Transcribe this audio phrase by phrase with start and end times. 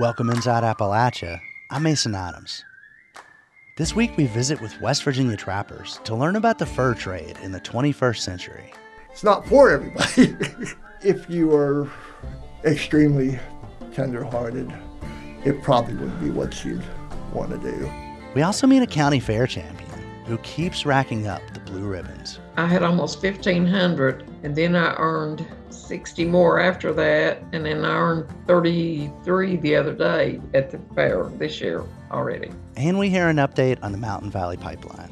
[0.00, 1.42] Welcome inside Appalachia.
[1.68, 2.64] I'm Mason Adams.
[3.76, 7.52] This week we visit with West Virginia trappers to learn about the fur trade in
[7.52, 8.72] the 21st century.
[9.10, 10.34] It's not for everybody.
[11.04, 11.86] if you are
[12.64, 13.38] extremely
[13.92, 14.72] tender-hearted,
[15.44, 16.82] it probably would be what you'd
[17.34, 17.92] want to do.
[18.34, 19.90] We also meet a county fair champion
[20.24, 22.38] who keeps racking up the blue ribbons.
[22.56, 25.46] I had almost 1,500, and then I earned
[25.90, 31.24] 60 more after that, and then I earned 33 the other day at the fair
[31.30, 31.82] this year
[32.12, 32.52] already.
[32.76, 35.10] And we hear an update on the Mountain Valley Pipeline.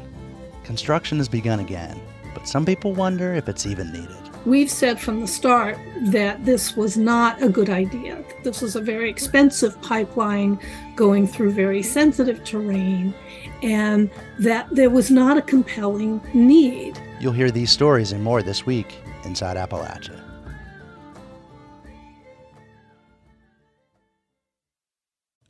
[0.63, 2.01] Construction has begun again,
[2.33, 4.17] but some people wonder if it's even needed.
[4.47, 5.77] We've said from the start
[6.13, 8.23] that this was not a good idea.
[8.45, 10.61] This was a very expensive pipeline
[10.95, 13.13] going through very sensitive terrain,
[13.65, 14.09] and
[14.39, 17.01] that there was not a compelling need.
[17.19, 20.18] You'll hear these stories and more this week inside Appalachia.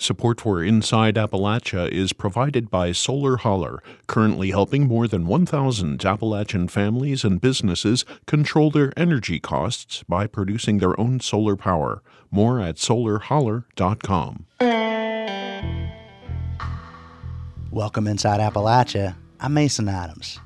[0.00, 6.68] Support for Inside Appalachia is provided by Solar Holler, currently helping more than 1,000 Appalachian
[6.68, 12.00] families and businesses control their energy costs by producing their own solar power.
[12.30, 14.46] More at solarholler.com.
[17.72, 19.16] Welcome inside Appalachia.
[19.40, 20.38] I'm Mason Adams.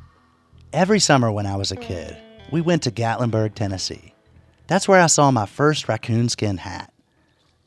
[0.72, 2.16] Every summer when I was a kid,
[2.50, 4.14] we went to Gatlinburg, Tennessee.
[4.66, 6.91] That's where I saw my first raccoon skin hat.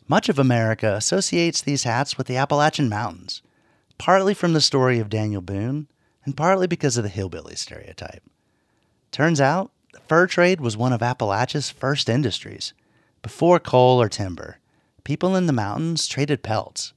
[0.08, 3.42] Much of America associates these hats with the Appalachian Mountains,
[3.98, 5.88] partly from the story of Daniel Boone
[6.26, 8.22] and partly because of the hillbilly stereotype.
[9.12, 12.74] Turns out, the fur trade was one of Appalachia's first industries.
[13.24, 14.60] Before coal or timber,
[15.04, 16.94] people in the mountains traded pelts.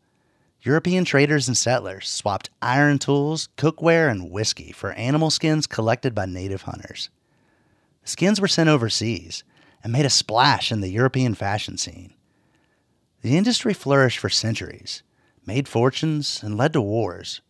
[0.60, 6.26] European traders and settlers swapped iron tools, cookware, and whiskey for animal skins collected by
[6.26, 7.08] native hunters.
[8.02, 9.44] The skins were sent overseas
[9.82, 12.12] and made a splash in the European fashion scene.
[13.20, 15.02] The industry flourished for centuries,
[15.44, 17.40] made fortunes, and led to wars.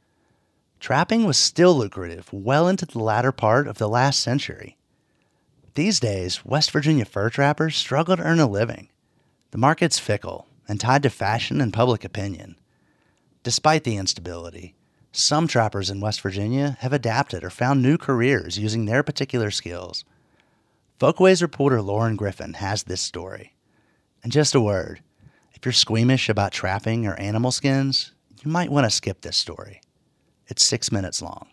[0.80, 4.78] Trapping was still lucrative well into the latter part of the last century.
[5.75, 8.88] These days, West Virginia fur trappers struggle to earn a living.
[9.50, 12.56] The market's fickle and tied to fashion and public opinion.
[13.42, 14.75] Despite the instability,
[15.12, 20.04] some trappers in West Virginia have adapted or found new careers using their particular skills.
[20.98, 23.54] Folkways reporter Lauren Griffin has this story.
[24.22, 25.00] And just a word
[25.58, 28.12] if you're squeamish about trapping or animal skins,
[28.44, 29.80] you might want to skip this story.
[30.46, 31.48] It's six minutes long.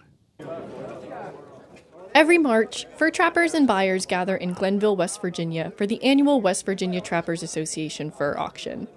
[2.13, 6.67] Every March, fur trappers and buyers gather in Glenville, West Virginia for the annual West
[6.67, 8.88] Virginia Trappers Association fur auction.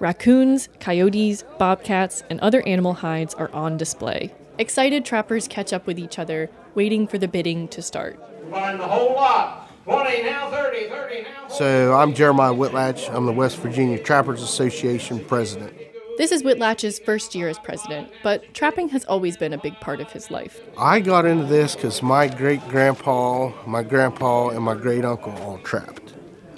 [0.00, 4.34] Raccoons, coyotes, bobcats, and other animal hides are on display.
[4.58, 8.20] Excited trappers catch up with each other, waiting for the bidding to start.
[8.50, 9.67] Buying the whole lot.
[9.88, 11.48] 20 now, 30, 30 now.
[11.48, 13.10] So I'm Jeremiah Whitlatch.
[13.10, 15.72] I'm the West Virginia Trappers Association president.
[16.18, 20.00] This is Whitlatch's first year as president, but trapping has always been a big part
[20.00, 20.60] of his life.
[20.76, 25.56] I got into this because my great grandpa, my grandpa, and my great uncle all
[25.60, 26.12] trapped.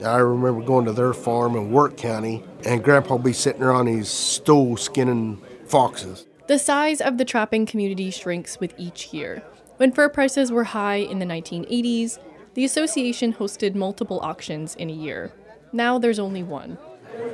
[0.04, 3.70] I remember going to their farm in Wirt County, and grandpa would be sitting there
[3.70, 6.26] on his stool skinning foxes.
[6.48, 9.44] The size of the trapping community shrinks with each year.
[9.76, 12.18] When fur prices were high in the 1980s,
[12.54, 15.32] the association hosted multiple auctions in a year.
[15.72, 16.78] Now there's only one.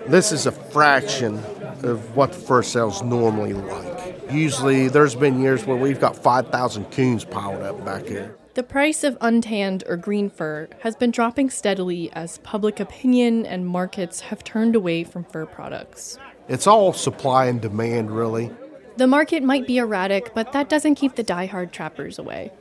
[0.06, 1.38] This is a fraction
[1.82, 4.30] of what the fur sales normally like.
[4.30, 8.36] Usually, there's been years where we've got 5,000 coons piled up back here.
[8.54, 13.66] The price of untanned or green fur has been dropping steadily as public opinion and
[13.66, 16.18] markets have turned away from fur products.
[16.48, 18.50] It's all supply and demand, really.
[18.96, 22.52] The market might be erratic, but that doesn't keep the die-hard trappers away.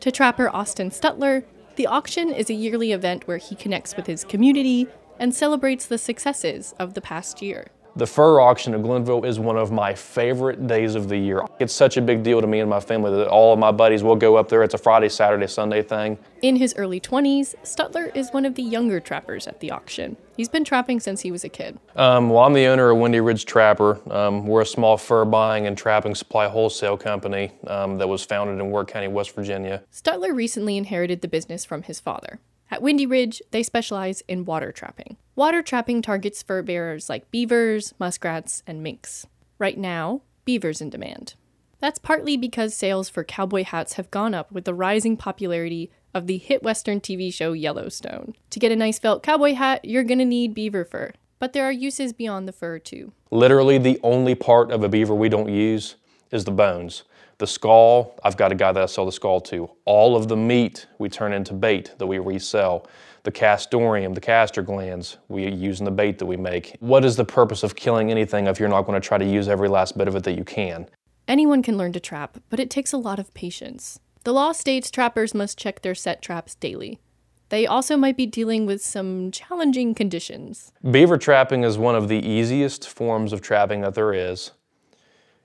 [0.00, 1.44] To trapper Austin Stutler,
[1.76, 4.86] the auction is a yearly event where he connects with his community
[5.18, 7.68] and celebrates the successes of the past year.
[7.96, 11.44] The fur auction at Glenville is one of my favorite days of the year.
[11.60, 14.02] It's such a big deal to me and my family that all of my buddies
[14.02, 14.64] will go up there.
[14.64, 16.18] It's a Friday, Saturday, Sunday thing.
[16.42, 20.16] In his early 20s, Stutler is one of the younger trappers at the auction.
[20.36, 21.78] He's been trapping since he was a kid.
[21.94, 24.00] Um, well, I'm the owner of Windy Ridge Trapper.
[24.12, 28.58] Um, we're a small fur buying and trapping supply wholesale company um, that was founded
[28.58, 29.84] in Wirt County, West Virginia.
[29.92, 32.40] Stutler recently inherited the business from his father.
[32.74, 35.16] At Windy Ridge, they specialize in water trapping.
[35.36, 39.28] Water trapping targets fur bearers like beavers, muskrats, and minks.
[39.60, 41.34] Right now, beavers in demand.
[41.78, 46.26] That's partly because sales for cowboy hats have gone up with the rising popularity of
[46.26, 48.34] the hit Western TV show Yellowstone.
[48.50, 51.12] To get a nice felt cowboy hat, you're gonna need beaver fur.
[51.38, 53.12] But there are uses beyond the fur, too.
[53.30, 55.94] Literally, the only part of a beaver we don't use
[56.32, 57.04] is the bones.
[57.38, 59.68] The skull, I've got a guy that I sell the skull to.
[59.84, 62.86] All of the meat we turn into bait that we resell.
[63.24, 66.76] the castoreum, the castor glands we use in the bait that we make.
[66.80, 69.48] What is the purpose of killing anything if you're not going to try to use
[69.48, 70.86] every last bit of it that you can?
[71.26, 73.98] Anyone can learn to trap, but it takes a lot of patience.
[74.24, 77.00] The law states trappers must check their set traps daily.
[77.48, 80.72] They also might be dealing with some challenging conditions.
[80.90, 84.52] Beaver trapping is one of the easiest forms of trapping that there is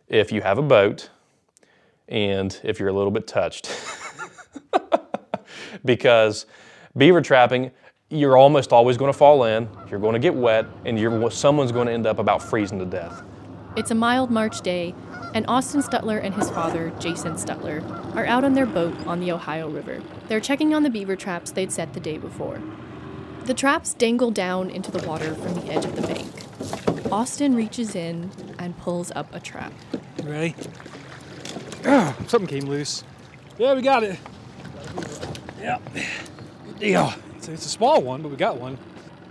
[0.07, 1.09] if you have a boat
[2.09, 3.71] and if you're a little bit touched.
[5.85, 6.45] because
[6.97, 7.71] beaver trapping,
[8.09, 11.71] you're almost always going to fall in, you're going to get wet, and you're, someone's
[11.71, 13.21] going to end up about freezing to death.
[13.75, 14.95] It's a mild March day,
[15.35, 17.83] and Austin Stutler and his father, Jason Stutler,
[18.15, 20.01] are out on their boat on the Ohio River.
[20.27, 22.59] They're checking on the beaver traps they'd set the day before.
[23.45, 27.11] The traps dangle down into the water from the edge of the bank.
[27.11, 29.71] Austin reaches in and pulls up a trap.
[30.23, 30.55] You ready?
[31.85, 33.03] Oh, something came loose.
[33.57, 34.17] Yeah, we got it.
[35.59, 35.79] Yeah.
[36.65, 37.13] Good deal.
[37.35, 38.77] It's a, it's a small one, but we got one.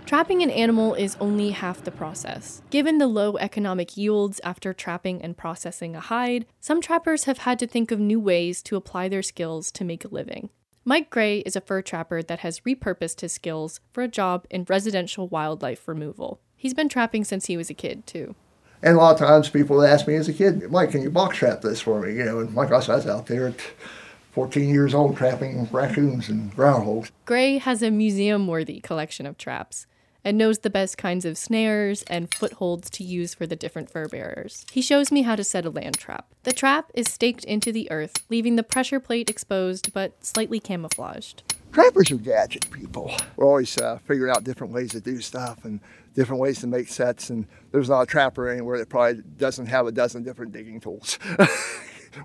[0.05, 2.63] Trapping an animal is only half the process.
[2.71, 7.59] Given the low economic yields after trapping and processing a hide, some trappers have had
[7.59, 10.49] to think of new ways to apply their skills to make a living.
[10.83, 14.65] Mike Gray is a fur trapper that has repurposed his skills for a job in
[14.67, 16.41] residential wildlife removal.
[16.55, 18.33] He's been trapping since he was a kid, too.
[18.81, 21.37] And a lot of times people ask me as a kid, Mike, can you box
[21.37, 22.13] trap this for me?
[22.13, 23.59] You know, and my gosh, I was out there at
[24.31, 27.11] 14 years old trapping raccoons and groundhogs.
[27.25, 29.85] Gray has a museum worthy collection of traps
[30.23, 34.07] and knows the best kinds of snares and footholds to use for the different fur
[34.07, 34.65] bearers.
[34.71, 36.27] He shows me how to set a land trap.
[36.43, 41.43] The trap is staked into the earth, leaving the pressure plate exposed but slightly camouflaged.
[41.71, 43.13] Trappers are gadget people.
[43.35, 45.79] We're always uh, figuring out different ways to do stuff and
[46.15, 49.85] different ways to make sets, and there's not a trapper anywhere that probably doesn't have
[49.85, 51.19] a dozen different digging tools.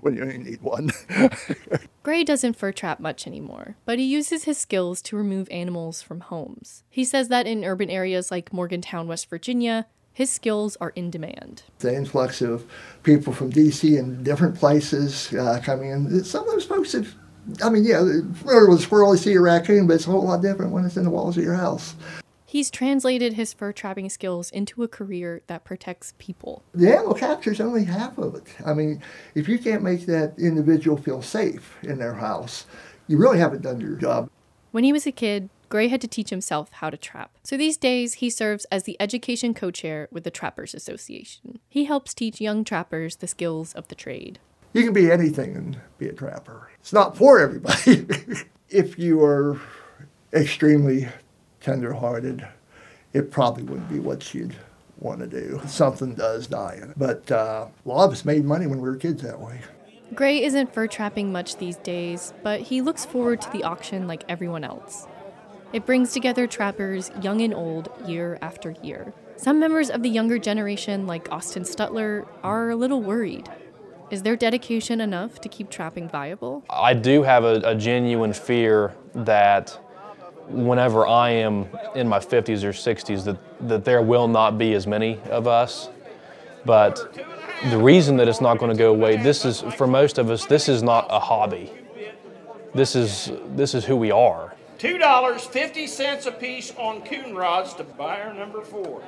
[0.01, 0.89] when you only need one.
[2.03, 6.21] Gray doesn't fur trap much anymore, but he uses his skills to remove animals from
[6.21, 6.83] homes.
[6.89, 11.63] He says that in urban areas like Morgantown, West Virginia, his skills are in demand.
[11.79, 12.65] The influx of
[13.03, 17.13] people from DC and different places uh, coming in, some of those folks have
[17.63, 17.99] I mean, yeah,
[18.33, 20.85] familiar with a squirrel, you see a raccoon, but it's a whole lot different when
[20.85, 21.95] it's in the walls of your house.
[22.45, 26.63] He's translated his fur trapping skills into a career that protects people.
[26.73, 28.43] The animal capture is only half of it.
[28.65, 29.01] I mean,
[29.33, 32.65] if you can't make that individual feel safe in their house,
[33.07, 34.29] you really haven't done your job.
[34.71, 37.31] When he was a kid, Gray had to teach himself how to trap.
[37.43, 41.59] So these days, he serves as the education co chair with the Trappers Association.
[41.67, 44.39] He helps teach young trappers the skills of the trade.
[44.75, 46.69] You can be anything and be a trapper.
[46.81, 48.05] It's not for everybody.
[48.69, 49.57] if you are
[50.33, 51.07] extremely
[51.61, 52.45] tenderhearted,
[53.13, 54.53] it probably wouldn't be what you'd
[54.99, 55.61] want to do.
[55.65, 56.99] Something does die in it.
[56.99, 59.61] But uh, a lot of us made money when we were kids that way.
[60.13, 64.25] Gray isn't fur trapping much these days, but he looks forward to the auction like
[64.27, 65.07] everyone else.
[65.71, 69.13] It brings together trappers, young and old, year after year.
[69.37, 73.49] Some members of the younger generation, like Austin Stutler, are a little worried.
[74.11, 76.63] Is their dedication enough to keep trapping viable?
[76.69, 79.79] I do have a, a genuine fear that
[80.47, 83.37] whenever I am in my 50s or 60s that,
[83.67, 85.89] that there will not be as many of us.
[86.65, 87.17] But
[87.69, 90.45] the reason that it's not going to go away, this is, for most of us,
[90.45, 91.71] this is not a hobby.
[92.75, 94.55] This is, this is who we are.
[94.77, 99.01] $2.50 a piece on coon rods to buyer number four.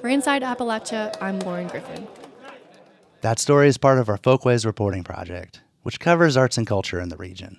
[0.00, 2.06] For Inside Appalachia, I'm Lauren Griffin.
[3.22, 7.10] That story is part of our Folkways reporting project, which covers arts and culture in
[7.10, 7.58] the region.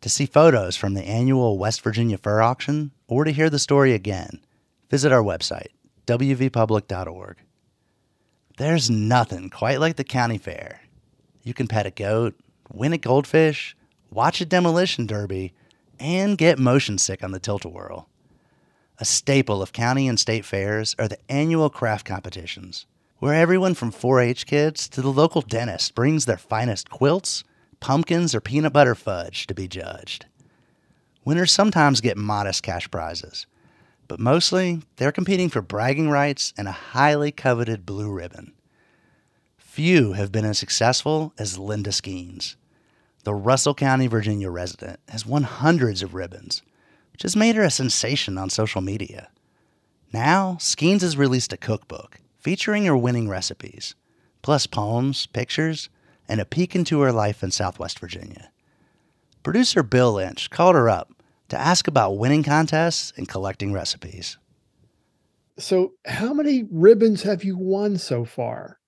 [0.00, 3.92] To see photos from the annual West Virginia Fur Auction or to hear the story
[3.92, 4.40] again,
[4.88, 5.68] visit our website,
[6.06, 7.36] wvpublic.org.
[8.56, 10.80] There's nothing quite like the county fair.
[11.42, 12.34] You can pet a goat,
[12.72, 13.76] win a goldfish,
[14.10, 15.52] watch a demolition derby,
[16.00, 18.08] and get motion sick on the tilt-a-whirl.
[18.98, 22.86] A staple of county and state fairs are the annual craft competitions,
[23.22, 27.44] where everyone from 4 H kids to the local dentist brings their finest quilts,
[27.78, 30.26] pumpkins, or peanut butter fudge to be judged.
[31.24, 33.46] Winners sometimes get modest cash prizes,
[34.08, 38.54] but mostly they're competing for bragging rights and a highly coveted blue ribbon.
[39.56, 42.56] Few have been as successful as Linda Skeens.
[43.22, 46.60] The Russell County, Virginia resident has won hundreds of ribbons,
[47.12, 49.28] which has made her a sensation on social media.
[50.12, 53.94] Now, Skeens has released a cookbook featuring her winning recipes,
[54.42, 55.88] plus poems, pictures,
[56.28, 58.50] and a peek into her life in Southwest Virginia.
[59.42, 61.12] Producer Bill Lynch called her up
[61.48, 64.38] to ask about winning contests and collecting recipes.
[65.58, 68.78] So, how many ribbons have you won so far?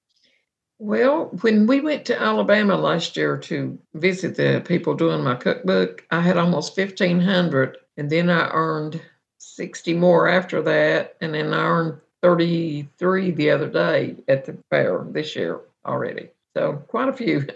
[0.79, 6.05] Well, when we went to Alabama last year to visit the people doing my cookbook,
[6.11, 7.79] I had almost 1,500.
[7.97, 9.01] And then I earned
[9.39, 11.17] 60 more after that.
[11.21, 16.31] And then I earned 33 the other day at the fair this year already.
[16.57, 17.47] So quite a few.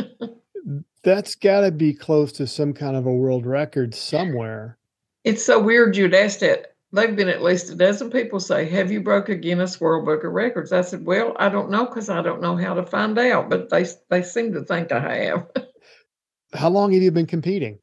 [1.02, 4.76] That's got to be close to some kind of a world record somewhere.
[5.24, 6.74] It's so weird you'd ask that.
[6.92, 10.24] They've been at least a dozen people say, Have you broke a Guinness World Book
[10.24, 10.70] of Records?
[10.70, 13.70] I said, Well, I don't know because I don't know how to find out, but
[13.70, 15.50] they, they seem to think I have.
[16.52, 17.78] How long have you been competing?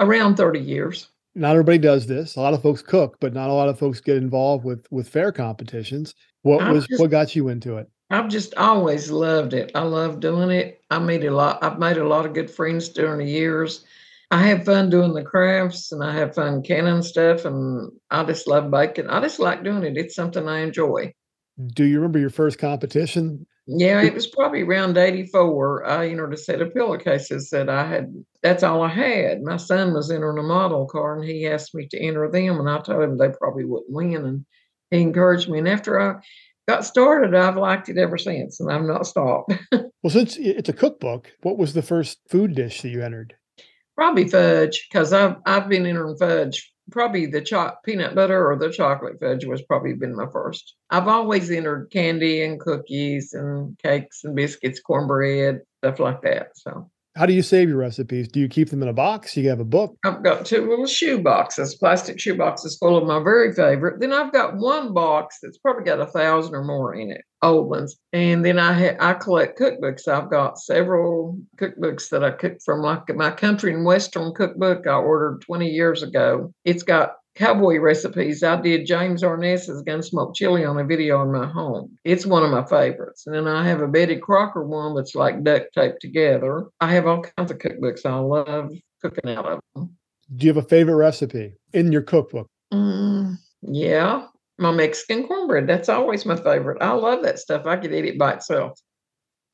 [0.00, 1.08] Around 30 years.
[1.36, 2.36] Not everybody does this.
[2.36, 5.08] A lot of folks cook, but not a lot of folks get involved with with
[5.08, 6.14] fair competitions.
[6.42, 7.88] What I was just- what got you into it?
[8.08, 9.70] I've just always loved it.
[9.74, 10.80] I love doing it.
[10.90, 11.58] I made a lot.
[11.62, 13.84] I've made a lot of good friends during the years.
[14.30, 18.46] I have fun doing the crafts and I have fun canning stuff and I just
[18.46, 19.08] love baking.
[19.08, 19.96] I just like doing it.
[19.96, 21.12] It's something I enjoy.
[21.74, 23.46] Do you remember your first competition?
[23.68, 25.86] Yeah, it was probably around 84.
[25.86, 28.14] I entered a set of pillowcases that I had.
[28.42, 29.42] That's all I had.
[29.42, 32.60] My son was entering a model car and he asked me to enter them.
[32.60, 34.24] And I told him they probably wouldn't win.
[34.24, 34.46] And
[34.92, 35.58] he encouraged me.
[35.58, 36.20] And after I
[36.68, 39.52] got started, I've liked it ever since and I've not stopped.
[40.02, 43.34] Well, since it's a cookbook, what was the first food dish that you entered?
[43.96, 46.72] Probably fudge, because I've I've been entering fudge.
[46.90, 50.76] Probably the cho- peanut butter or the chocolate fudge was probably been my first.
[50.90, 56.50] I've always entered candy and cookies and cakes and biscuits, cornbread, stuff like that.
[56.56, 58.28] So How do you save your recipes?
[58.28, 59.34] Do you keep them in a box?
[59.38, 59.96] You have a book?
[60.04, 64.00] I've got two little shoe boxes, plastic shoe boxes full of my very favorite.
[64.00, 67.70] Then I've got one box that's probably got a thousand or more in it, old
[67.70, 67.96] ones.
[68.12, 70.06] And then I ha- I collect cookbooks.
[70.08, 74.96] I've got several cookbooks that I cooked from, like my country and western cookbook I
[74.96, 76.52] ordered 20 years ago.
[76.66, 78.42] It's got cowboy recipes.
[78.42, 81.96] I did James Arness's Gunsmoke Chili on a video in my home.
[82.04, 83.26] It's one of my favorites.
[83.26, 86.64] And then I have a Betty Crocker one that's like duct taped together.
[86.80, 89.96] I have all kinds of cookbooks I love cooking out of them.
[90.34, 92.48] Do you have a favorite recipe in your cookbook?
[92.72, 94.26] Mm, yeah,
[94.58, 95.66] my Mexican cornbread.
[95.68, 96.82] That's always my favorite.
[96.82, 97.66] I love that stuff.
[97.66, 98.80] I could eat it by itself.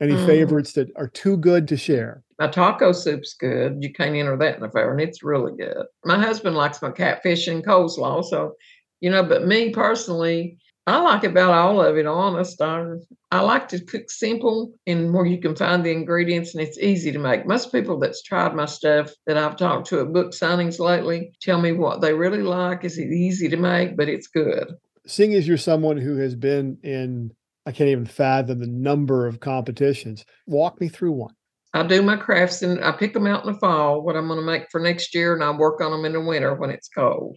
[0.01, 0.27] Any Mm.
[0.27, 2.23] favorites that are too good to share?
[2.43, 3.85] My taco soup's good.
[3.85, 5.87] You can't enter that in the fair, and it's really good.
[6.05, 8.55] My husband likes my catfish and coleslaw, so
[9.01, 9.23] you know.
[9.23, 10.59] But me personally,
[10.89, 12.05] I like about all of it.
[12.05, 12.95] Honest, I
[13.31, 17.13] I like to cook simple and where you can find the ingredients, and it's easy
[17.13, 17.47] to make.
[17.47, 21.61] Most people that's tried my stuff that I've talked to at book signings lately tell
[21.61, 22.83] me what they really like.
[22.83, 24.75] Is it easy to make, but it's good.
[25.07, 27.31] Seeing as you're someone who has been in,
[27.67, 30.25] I can't even fathom the number of competitions.
[30.49, 31.37] Walk me through one.
[31.75, 34.39] I do my crafts and I pick them out in the fall, what I'm going
[34.39, 36.89] to make for next year, and I work on them in the winter when it's
[36.89, 37.37] cold.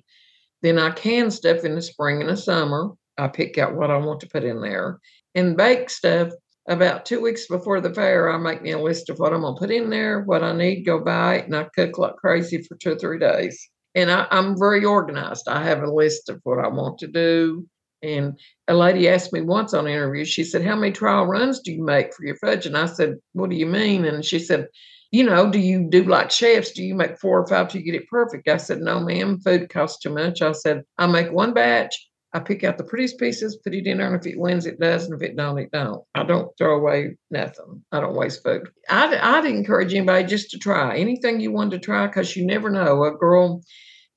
[0.61, 2.91] Then I can stuff in the spring and the summer.
[3.17, 4.99] I pick out what I want to put in there
[5.35, 6.31] and bake stuff.
[6.67, 9.53] About two weeks before the fair, I make me a list of what I'm going
[9.53, 12.63] to put in there, what I need, go buy it, and I cook like crazy
[12.63, 13.69] for two or three days.
[13.93, 15.47] And I, I'm very organized.
[15.47, 17.67] I have a list of what I want to do.
[18.01, 21.59] And a lady asked me once on an interview, she said, How many trial runs
[21.59, 22.65] do you make for your fudge?
[22.65, 24.05] And I said, What do you mean?
[24.05, 24.67] And she said,
[25.11, 26.71] You know, do you do like chefs?
[26.71, 28.47] Do you make four or five till you get it perfect?
[28.47, 30.41] I said, No, ma'am, food costs too much.
[30.41, 31.95] I said, I make one batch.
[32.35, 34.77] I pick out the prettiest pieces, put it in there, and if it wins, it
[34.77, 36.03] does, and if it don't, it don't.
[36.15, 37.81] I don't throw away nothing.
[37.93, 38.67] I don't waste food.
[38.89, 42.69] I'd, I'd encourage anybody just to try anything you want to try because you never
[42.69, 43.05] know.
[43.05, 43.61] A girl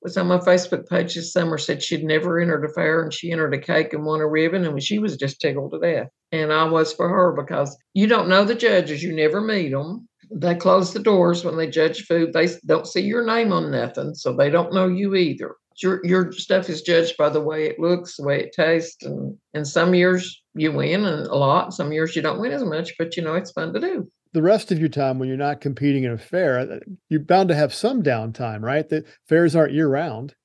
[0.01, 3.31] was on my Facebook page this summer said she'd never entered a fair and she
[3.31, 6.09] entered a cake and won a ribbon and she was just tickled to death.
[6.31, 10.07] And I was for her because you don't know the judges, you never meet them.
[10.31, 12.33] They close the doors when they judge food.
[12.33, 15.55] They don't see your name on nothing, so they don't know you either.
[15.81, 19.35] Your your stuff is judged by the way it looks, the way it tastes, and
[19.55, 21.73] and some years you win a lot.
[21.73, 24.11] Some years you don't win as much, but you know it's fun to do.
[24.33, 27.49] The rest of your time when you're not competing in a fair, uh, you're bound
[27.49, 28.87] to have some downtime, right?
[28.87, 30.35] The fairs aren't year round.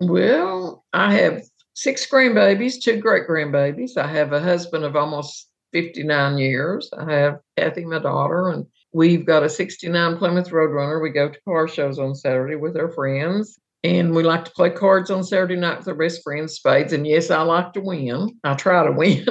[0.00, 1.42] Well, I have
[1.74, 3.96] six grandbabies, two great grandbabies.
[3.96, 6.90] I have a husband of almost 59 years.
[6.96, 11.02] I have Kathy, my daughter, and we've got a 69 Plymouth Roadrunner.
[11.02, 13.58] We go to car shows on Saturday with our friends.
[13.84, 16.92] And we like to play cards on Saturday night with our best friends, spades.
[16.92, 18.38] And yes, I like to win.
[18.44, 19.26] I try to win.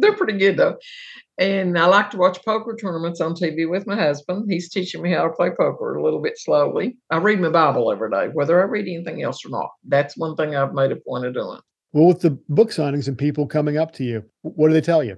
[0.00, 0.78] They're pretty good though.
[1.42, 4.48] And I like to watch poker tournaments on TV with my husband.
[4.48, 6.96] He's teaching me how to play poker a little bit slowly.
[7.10, 9.70] I read my Bible every day, whether I read anything else or not.
[9.88, 11.58] That's one thing I've made a point of doing.
[11.92, 15.02] Well, with the book signings and people coming up to you, what do they tell
[15.02, 15.16] you?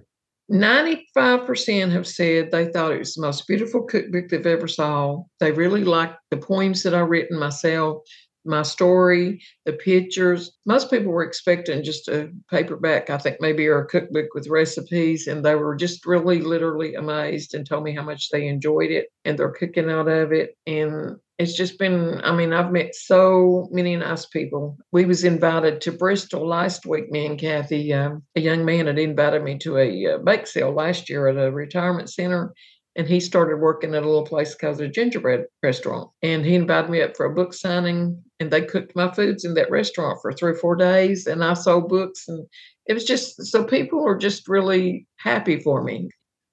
[0.51, 5.23] 95% have said they thought it was the most beautiful cookbook they've ever saw.
[5.41, 7.99] They really liked the poems that I've written myself.
[8.45, 10.53] My story, the pictures.
[10.67, 15.27] Most people were expecting just a paperback, I think maybe, or a cookbook with recipes,
[15.27, 19.09] and they were just really literally amazed and told me how much they enjoyed it
[19.25, 20.57] and they're cooking out of it.
[20.67, 25.81] And it's just been i mean i've met so many nice people we was invited
[25.81, 29.77] to bristol last week me and kathy um, a young man had invited me to
[29.79, 32.55] a uh, bake sale last year at a retirement center
[32.97, 36.91] and he started working at a little place called a gingerbread restaurant and he invited
[36.91, 40.33] me up for a book signing and they cooked my foods in that restaurant for
[40.33, 42.47] three or four days and i sold books and
[42.87, 46.09] it was just so people are just really happy for me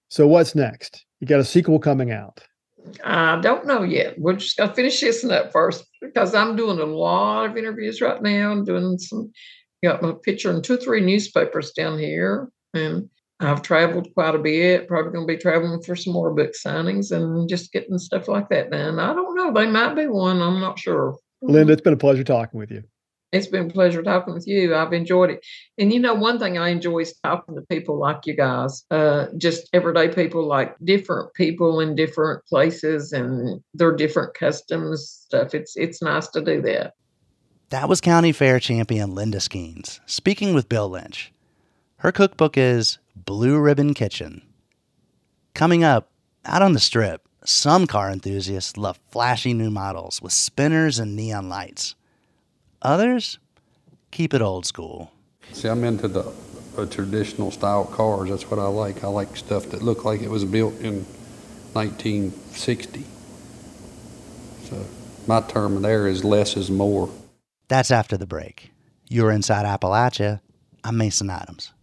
[0.09, 2.41] so what's next you got a sequel coming out
[3.03, 4.17] I don't know yet.
[4.17, 8.01] We're just gonna finish this one up first because I'm doing a lot of interviews
[8.01, 8.49] right now.
[8.51, 9.31] I'm doing some
[9.83, 12.49] got my picture in two or three newspapers down here.
[12.73, 13.09] And
[13.41, 17.49] I've traveled quite a bit, probably gonna be traveling for some more book signings and
[17.49, 18.99] just getting stuff like that done.
[18.99, 19.51] I don't know.
[19.51, 21.17] They might be one, I'm not sure.
[21.41, 22.83] Linda, it's been a pleasure talking with you.
[23.31, 24.75] It's been a pleasure talking with you.
[24.75, 25.45] I've enjoyed it.
[25.77, 29.27] And you know, one thing I enjoy is talking to people like you guys, uh,
[29.37, 35.55] just everyday people, like different people in different places and their different customs stuff.
[35.55, 36.93] It's it's nice to do that.
[37.69, 41.31] That was County Fair champion Linda Skeens speaking with Bill Lynch.
[41.97, 44.41] Her cookbook is Blue Ribbon Kitchen.
[45.53, 46.09] Coming up,
[46.45, 51.49] out on the strip, some car enthusiasts love flashy new models with spinners and neon
[51.49, 51.95] lights.
[52.81, 53.39] Others
[54.11, 55.11] keep it old school.
[55.51, 56.31] See, I'm into the
[56.77, 58.29] uh, traditional style cars.
[58.29, 59.03] That's what I like.
[59.03, 61.05] I like stuff that look like it was built in
[61.73, 63.03] 1960.
[64.63, 64.85] So
[65.27, 67.09] my term there is less is more.
[67.67, 68.71] That's after the break.
[69.09, 70.39] You're inside Appalachia.
[70.83, 71.73] I'm Mason Adams.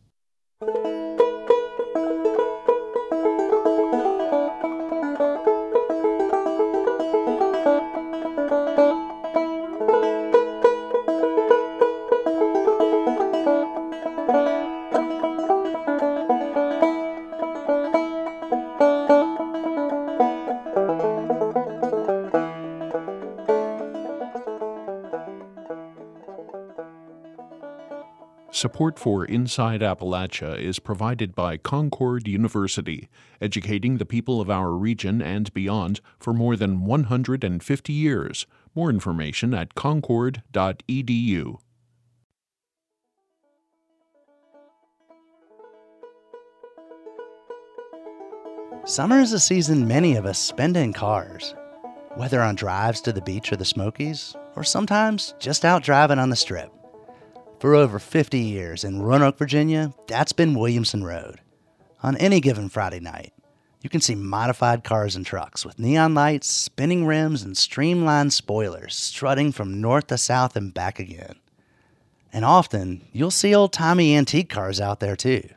[28.59, 33.09] Support for Inside Appalachia is provided by Concord University,
[33.41, 38.47] educating the people of our region and beyond for more than 150 years.
[38.75, 41.59] More information at concord.edu.
[48.85, 51.55] Summer is a season many of us spend in cars,
[52.17, 56.31] whether on drives to the beach or the Smokies, or sometimes just out driving on
[56.31, 56.73] the strip.
[57.59, 61.41] For over 50 years in Roanoke, Virginia, that's been Williamson Road.
[62.05, 63.33] On any given Friday night,
[63.83, 68.95] you can see modified cars and trucks with neon lights, spinning rims, and streamlined spoilers
[68.95, 71.35] strutting from north to south and back again.
[72.33, 75.49] And often, you'll see old timey antique cars out there too.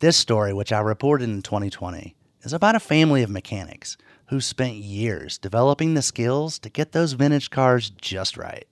[0.00, 4.74] This story, which I reported in 2020, is about a family of mechanics who spent
[4.74, 8.66] years developing the skills to get those vintage cars just right.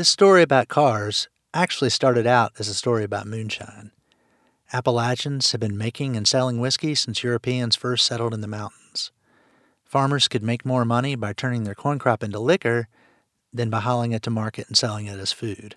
[0.00, 3.90] This story about cars actually started out as a story about moonshine.
[4.72, 9.12] Appalachians have been making and selling whiskey since Europeans first settled in the mountains.
[9.84, 12.88] Farmers could make more money by turning their corn crop into liquor
[13.52, 15.76] than by hauling it to market and selling it as food.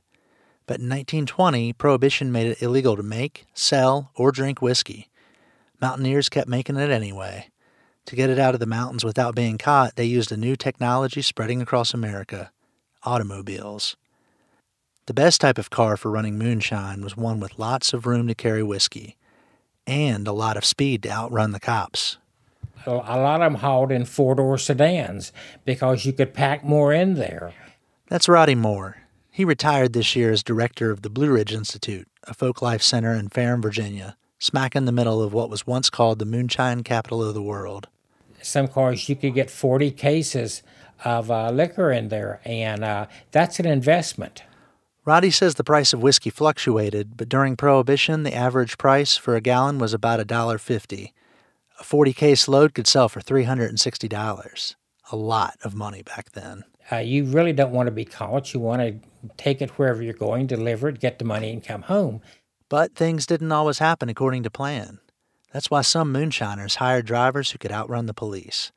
[0.67, 5.09] But in 1920, Prohibition made it illegal to make, sell, or drink whiskey.
[5.81, 7.49] Mountaineers kept making it anyway.
[8.05, 11.21] To get it out of the mountains without being caught, they used a new technology
[11.21, 12.53] spreading across America
[13.05, 13.97] automobiles.
[15.05, 18.35] The best type of car for running moonshine was one with lots of room to
[18.35, 19.17] carry whiskey
[19.85, 22.17] and a lot of speed to outrun the cops.
[22.85, 25.33] A lot of them hauled in four door sedans
[25.65, 27.53] because you could pack more in there.
[28.07, 28.97] That's Roddy Moore.
[29.29, 33.13] He retired this year as director of the Blue Ridge Institute, a folk life center
[33.13, 37.23] in Ferrum, Virginia, smack in the middle of what was once called the moonshine capital
[37.23, 37.87] of the world.
[38.41, 40.63] Some cars you could get 40 cases
[41.03, 44.43] of uh, liquor in there, and uh, that's an investment.
[45.05, 49.41] Roddy says the price of whiskey fluctuated, but during Prohibition, the average price for a
[49.41, 51.11] gallon was about $1.50.
[51.79, 54.75] A 40 case load could sell for $360.
[55.11, 56.63] A lot of money back then.
[56.89, 58.53] Uh, you really don't want to be caught.
[58.53, 61.81] You want to take it wherever you're going, deliver it, get the money, and come
[61.81, 62.21] home.
[62.69, 64.99] But things didn't always happen according to plan.
[65.51, 68.71] That's why some moonshiners hired drivers who could outrun the police.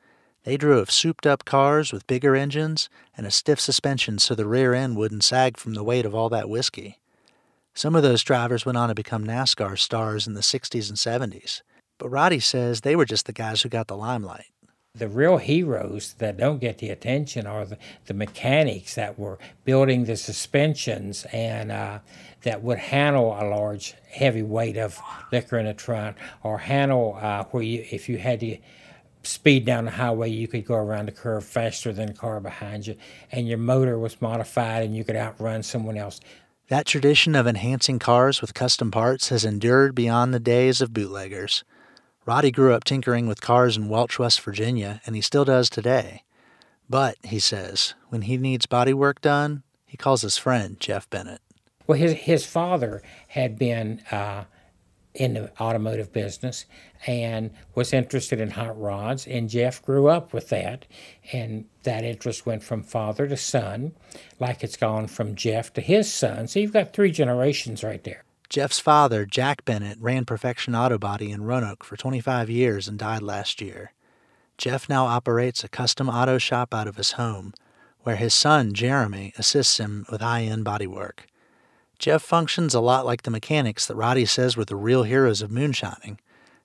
[0.47, 4.73] They drove souped up cars with bigger engines and a stiff suspension so the rear
[4.73, 6.99] end wouldn't sag from the weight of all that whiskey.
[7.73, 10.97] Some of those drivers went on to become NASCAR stars in the 60s and
[11.33, 11.63] 70s,
[11.97, 14.45] but Roddy says they were just the guys who got the limelight.
[14.95, 20.05] The real heroes that don't get the attention are the, the mechanics that were building
[20.05, 21.99] the suspensions and uh,
[22.43, 24.97] that would handle a large, heavy weight of
[25.29, 28.57] liquor in the trunk, or handle uh, where you, if you had to
[29.23, 32.87] speed down the highway, you could go around the curve faster than the car behind
[32.87, 32.95] you,
[33.31, 36.19] and your motor was modified and you could outrun someone else.
[36.69, 41.63] That tradition of enhancing cars with custom parts has endured beyond the days of bootleggers.
[42.25, 46.23] Roddy grew up tinkering with cars in Welch, West Virginia, and he still does today.
[46.89, 51.39] But, he says, when he needs body work done, he calls his friend Jeff Bennett.
[51.85, 54.43] Well, his, his father had been uh,
[55.17, 56.65] in the automotive business
[57.07, 60.85] and was interested in hot rods, and Jeff grew up with that.
[61.33, 63.93] And that interest went from father to son,
[64.39, 66.47] like it's gone from Jeff to his son.
[66.47, 68.23] So you've got three generations right there.
[68.49, 73.21] Jeff's father, Jack Bennett, ran Perfection Auto Body in Roanoke for 25 years and died
[73.21, 73.91] last year.
[74.57, 77.53] Jeff now operates a custom auto shop out of his home,
[78.01, 81.25] where his son, Jeremy, assists him with high end bodywork.
[81.99, 85.51] Jeff functions a lot like the mechanics that Roddy says were the real heroes of
[85.51, 86.19] moonshining,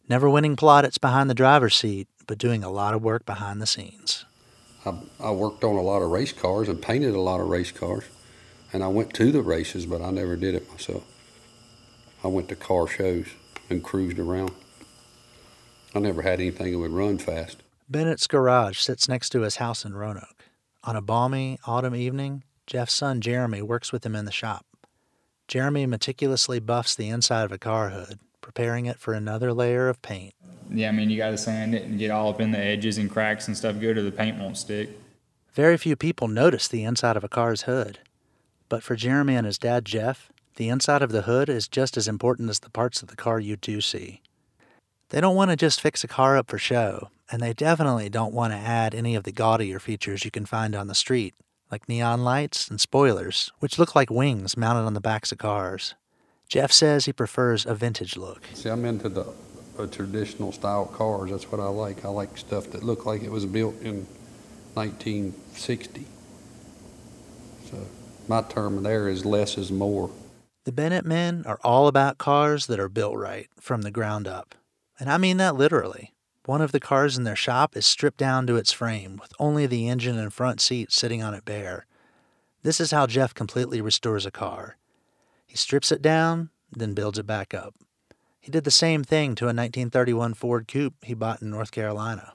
[0.09, 3.67] never winning plaudits behind the driver's seat, but doing a lot of work behind the
[3.67, 4.27] scenes.
[4.85, 7.73] I, I worked on a lot of race cars and painted a lot of race
[7.73, 8.05] cars,
[8.73, 11.05] and I went to the races, but I never did it myself.
[12.23, 13.29] I went to car shows
[13.71, 14.53] and cruised around.
[15.95, 17.63] I never had anything that would run fast.
[17.89, 20.45] Bennett's garage sits next to his house in Roanoke.
[20.85, 24.67] On a balmy autumn evening, Jeff's son Jeremy works with him in the shop.
[25.53, 30.01] Jeremy meticulously buffs the inside of a car hood, preparing it for another layer of
[30.01, 30.33] paint.
[30.71, 32.97] Yeah, I mean, you got to sand it and get all up in the edges
[32.97, 34.99] and cracks and stuff good, or the paint won't stick.
[35.53, 37.99] Very few people notice the inside of a car's hood.
[38.71, 42.09] But for Jeremy and his dad, Jeff, the inside of the hood is just as
[42.09, 44.23] important as the parts of the car you do see.
[45.11, 48.33] They don't want to just fix a car up for show, and they definitely don't
[48.33, 51.35] want to add any of the gaudier features you can find on the street,
[51.73, 55.95] like neon lights and spoilers, which look like wings mounted on the backs of cars.
[56.47, 58.45] Jeff says he prefers a vintage look.
[58.53, 59.27] See, I'm into the
[59.79, 61.31] uh, traditional style cars.
[61.31, 62.05] That's what I like.
[62.05, 64.07] I like stuff that look like it was built in
[64.75, 66.05] 1960.
[67.71, 67.79] So
[68.29, 70.11] my term there is less is more.
[70.65, 74.55] The Bennett men are all about cars that are built right from the ground up.
[75.01, 76.12] And I mean that literally.
[76.45, 79.67] One of the cars in their shop is stripped down to its frame, with only
[79.67, 81.87] the engine and front seat sitting on it bare.
[82.65, 84.77] This is how Jeff completely restores a car.
[85.47, 87.75] He strips it down, then builds it back up.
[88.41, 92.33] He did the same thing to a 1931 Ford Coupe he bought in North Carolina.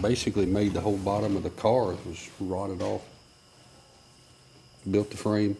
[0.00, 3.02] Basically made the whole bottom of the car it was rotted off.
[4.90, 5.56] Built the frame.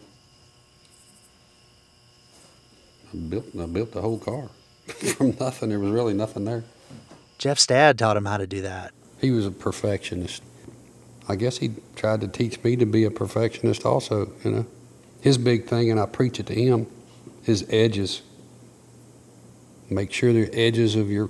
[3.13, 4.49] I built I built the whole car
[4.87, 5.69] from nothing.
[5.69, 6.63] There was really nothing there.
[7.37, 8.93] Jeff's dad taught him how to do that.
[9.19, 10.43] He was a perfectionist.
[11.27, 14.65] I guess he tried to teach me to be a perfectionist also, you know.
[15.21, 16.87] His big thing, and I preach it to him,
[17.45, 18.23] is edges.
[19.89, 21.29] Make sure the edges of your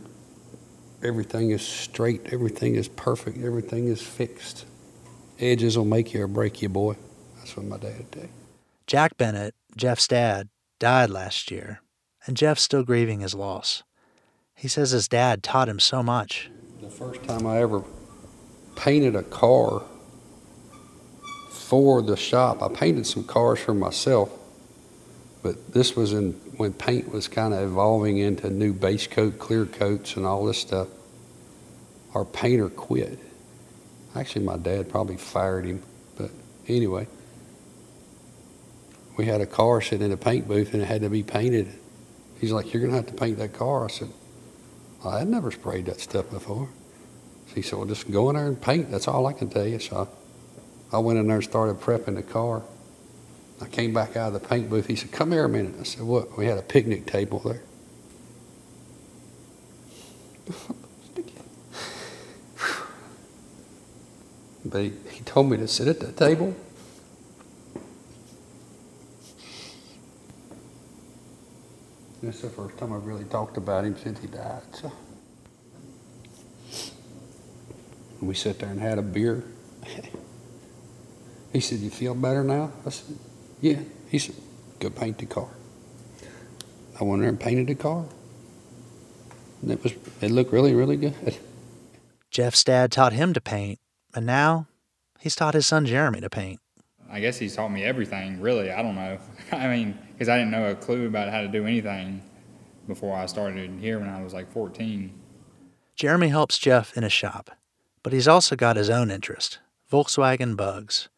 [1.03, 4.65] everything is straight, everything is perfect, everything is fixed.
[5.39, 6.95] Edges will make you or break you, boy.
[7.37, 8.29] That's what my dad did.
[8.87, 11.81] Jack Bennett, Jeff's dad, died last year,
[12.25, 13.83] and Jeff's still grieving his loss.
[14.53, 16.51] He says his dad taught him so much.
[16.81, 17.83] The first time I ever
[18.75, 19.83] painted a car
[21.49, 24.29] for the shop, I painted some cars for myself,
[25.41, 29.65] but this was in when paint was kind of evolving into new base coat, clear
[29.65, 30.87] coats, and all this stuff.
[32.13, 33.17] Our painter quit.
[34.15, 35.81] Actually, my dad probably fired him,
[36.15, 36.29] but
[36.67, 37.07] anyway,
[39.17, 41.67] we had a car sitting in a paint booth and it had to be painted.
[42.39, 44.09] He's like, "You're gonna have to paint that car." I said,
[45.03, 46.69] "I had never sprayed that stuff before."
[47.47, 48.91] So he said, "Well, just go in there and paint.
[48.91, 50.07] That's all I can tell you." So
[50.91, 52.61] I, I went in there and started prepping the car.
[53.61, 54.87] I came back out of the paint booth.
[54.87, 55.75] He said, Come here a minute.
[55.79, 56.37] I said, What?
[56.37, 57.61] We had a picnic table there.
[64.65, 66.55] but he, he told me to sit at the table.
[72.23, 74.61] This is the first time I've really talked about him since he died.
[74.73, 74.91] So.
[78.19, 79.43] And we sat there and had a beer.
[81.53, 82.71] he said, You feel better now?
[82.85, 83.17] I said,
[83.61, 83.79] yeah.
[84.09, 84.35] He said,
[84.79, 85.49] go paint the car.
[86.99, 88.05] I went there and painted the car.
[89.61, 91.37] And it was it looked really, really good.
[92.31, 93.79] Jeff's dad taught him to paint,
[94.13, 94.67] and now
[95.19, 96.59] he's taught his son Jeremy to paint.
[97.09, 98.71] I guess he's taught me everything, really.
[98.71, 99.19] I don't know.
[99.51, 102.21] I mean, because I didn't know a clue about how to do anything
[102.87, 105.13] before I started here when I was like 14.
[105.95, 107.51] Jeremy helps Jeff in his shop,
[108.01, 109.59] but he's also got his own interest
[109.91, 111.09] Volkswagen Bugs.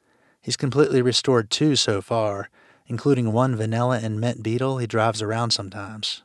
[0.43, 2.49] He's completely restored two so far,
[2.85, 6.21] including one vanilla and mint beetle he drives around sometimes.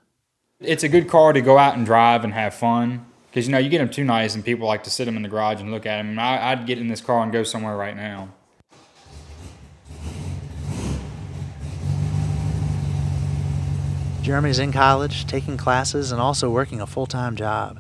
[0.59, 3.07] It's a good car to go out and drive and have fun.
[3.31, 5.23] Because, you know, you get them too nice and people like to sit them in
[5.23, 6.19] the garage and look at them.
[6.19, 8.31] I, I'd get in this car and go somewhere right now.
[14.23, 17.79] Jeremy's in college, taking classes, and also working a full time job.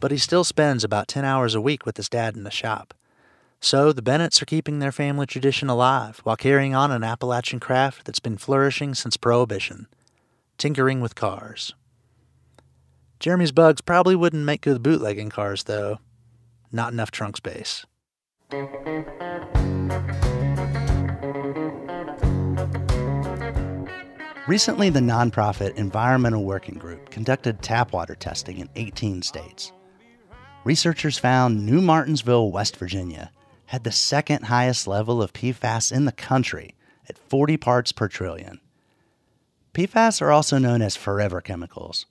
[0.00, 2.92] But he still spends about 10 hours a week with his dad in the shop.
[3.60, 8.04] So the Bennetts are keeping their family tradition alive while carrying on an Appalachian craft
[8.04, 9.88] that's been flourishing since Prohibition
[10.58, 11.74] tinkering with cars.
[13.20, 15.98] Jeremy's bugs probably wouldn't make good bootlegging cars, though.
[16.70, 17.86] Not enough trunk space.
[24.46, 29.72] Recently, the nonprofit Environmental Working Group conducted tap water testing in 18 states.
[30.64, 33.30] Researchers found New Martinsville, West Virginia,
[33.68, 36.74] had the second highest level of PFAS in the country
[37.06, 38.60] at 40 parts per trillion.
[39.74, 42.06] PFAS are also known as forever chemicals.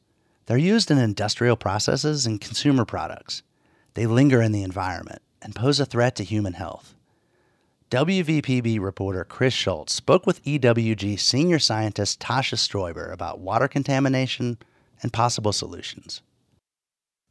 [0.46, 3.42] They're used in industrial processes and consumer products.
[3.96, 6.94] They linger in the environment and pose a threat to human health.
[7.90, 14.60] WVPB reporter Chris Schultz spoke with EWG senior scientist Tasha Stoiber about water contamination
[15.02, 16.22] and possible solutions.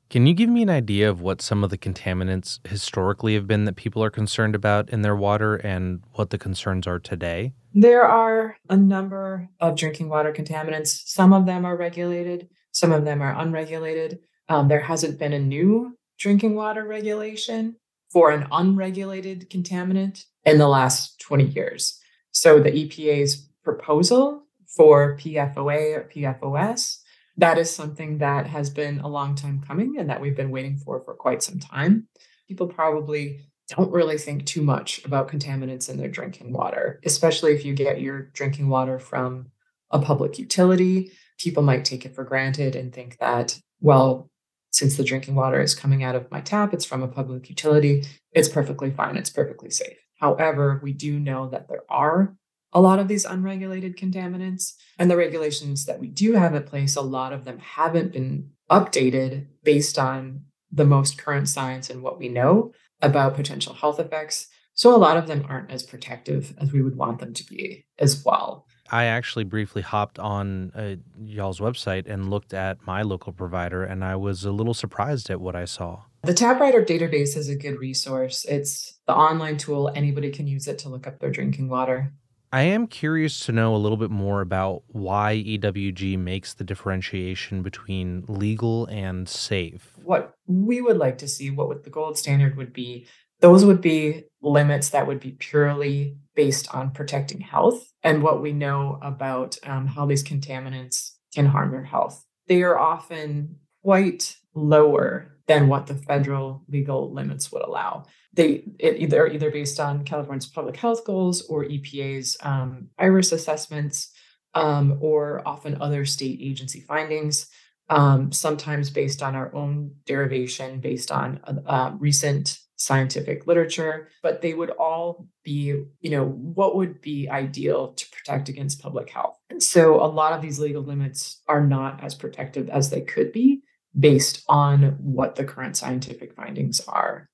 [0.08, 3.64] Can you give me an idea of what some of the contaminants historically have been
[3.64, 7.54] that people are concerned about in their water and what the concerns are today?
[7.74, 11.02] There are a number of drinking water contaminants.
[11.06, 14.20] Some of them are regulated, some of them are unregulated.
[14.48, 17.76] Um, there hasn't been a new drinking water regulation
[18.12, 21.98] for an unregulated contaminant in the last 20 years.
[22.30, 24.44] So the EPA's proposal
[24.76, 26.98] for PFOA or PFOS,
[27.36, 30.76] that is something that has been a long time coming and that we've been waiting
[30.76, 32.08] for for quite some time.
[32.48, 37.64] People probably don't really think too much about contaminants in their drinking water, especially if
[37.64, 39.46] you get your drinking water from
[39.90, 41.10] a public utility.
[41.38, 44.30] People might take it for granted and think that, well,
[44.70, 48.04] since the drinking water is coming out of my tap, it's from a public utility,
[48.32, 49.96] it's perfectly fine, it's perfectly safe.
[50.20, 52.36] However, we do know that there are
[52.72, 56.96] a lot of these unregulated contaminants, and the regulations that we do have in place,
[56.96, 62.18] a lot of them haven't been updated based on the most current science and what
[62.18, 64.48] we know about potential health effects.
[64.74, 67.86] So a lot of them aren't as protective as we would want them to be
[67.98, 68.66] as well.
[68.90, 74.04] I actually briefly hopped on uh, y'all's website and looked at my local provider, and
[74.04, 76.02] I was a little surprised at what I saw.
[76.22, 78.44] The Tap Water database is a good resource.
[78.44, 82.12] It's the online tool, anybody can use it to look up their drinking water.
[82.52, 87.62] I am curious to know a little bit more about why EWG makes the differentiation
[87.62, 89.92] between legal and safe.
[90.02, 93.06] What we would like to see, what would the gold standard would be,
[93.40, 98.52] those would be limits that would be purely based on protecting health and what we
[98.52, 102.24] know about um, how these contaminants can harm your health.
[102.46, 108.04] They are often quite lower than what the federal legal limits would allow.
[108.32, 114.12] They it either either based on California's public health goals or EPA's um, IRIS assessments,
[114.54, 117.48] um, or often other state agency findings.
[117.88, 124.54] Um, sometimes based on our own derivation, based on uh, recent scientific literature, but they
[124.54, 129.38] would all be, you know, what would be ideal to protect against public health.
[129.50, 133.30] And so a lot of these legal limits are not as protective as they could
[133.30, 133.62] be
[133.98, 137.28] based on what the current scientific findings are.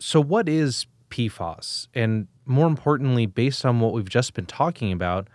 [0.00, 1.88] So, what is PFAS?
[1.94, 5.28] And more importantly, based on what we've just been talking about,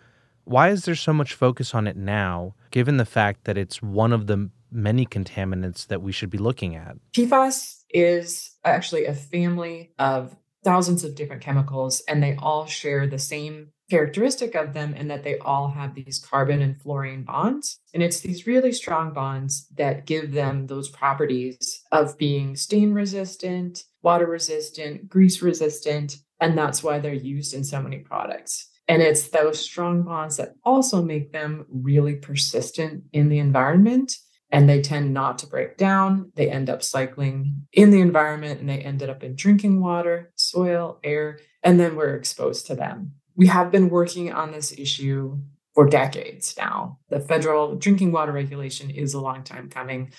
[0.44, 4.12] why is there so much focus on it now, given the fact that it's one
[4.12, 6.96] of the many contaminants that we should be looking at?
[7.14, 13.20] PFAS is actually a family of thousands of different chemicals, and they all share the
[13.20, 17.80] same characteristic of them in that they all have these carbon and fluorine bonds.
[17.94, 23.84] And it's these really strong bonds that give them those properties of being stain resistant,
[24.02, 26.18] water resistant, grease resistant.
[26.40, 28.70] And that's why they're used in so many products.
[28.88, 34.14] And it's those strong bonds that also make them really persistent in the environment.
[34.52, 36.32] And they tend not to break down.
[36.36, 41.00] They end up cycling in the environment and they ended up in drinking water, soil,
[41.04, 45.38] air, and then we're exposed to them we have been working on this issue
[45.74, 47.00] for decades now.
[47.08, 50.12] The federal drinking water regulation is a long time coming.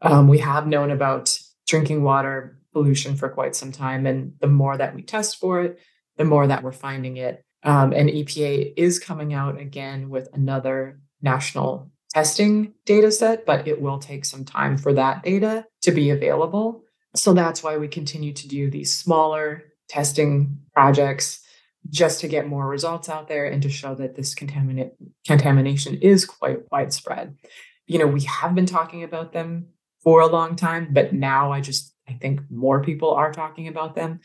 [0.00, 4.06] Um, we have known about drinking water pollution for quite some time.
[4.06, 5.80] And the more that we test for it,
[6.16, 7.44] the more that we're finding it.
[7.62, 13.82] Um, and EPA is coming out again with another national testing data set, but it
[13.82, 16.84] will take some time for that data to be available.
[17.14, 21.41] So that's why we continue to do these smaller testing projects
[21.92, 24.92] just to get more results out there and to show that this contaminant
[25.26, 27.36] contamination is quite widespread.
[27.86, 29.66] You know, we have been talking about them
[30.02, 33.94] for a long time, but now I just I think more people are talking about
[33.94, 34.20] them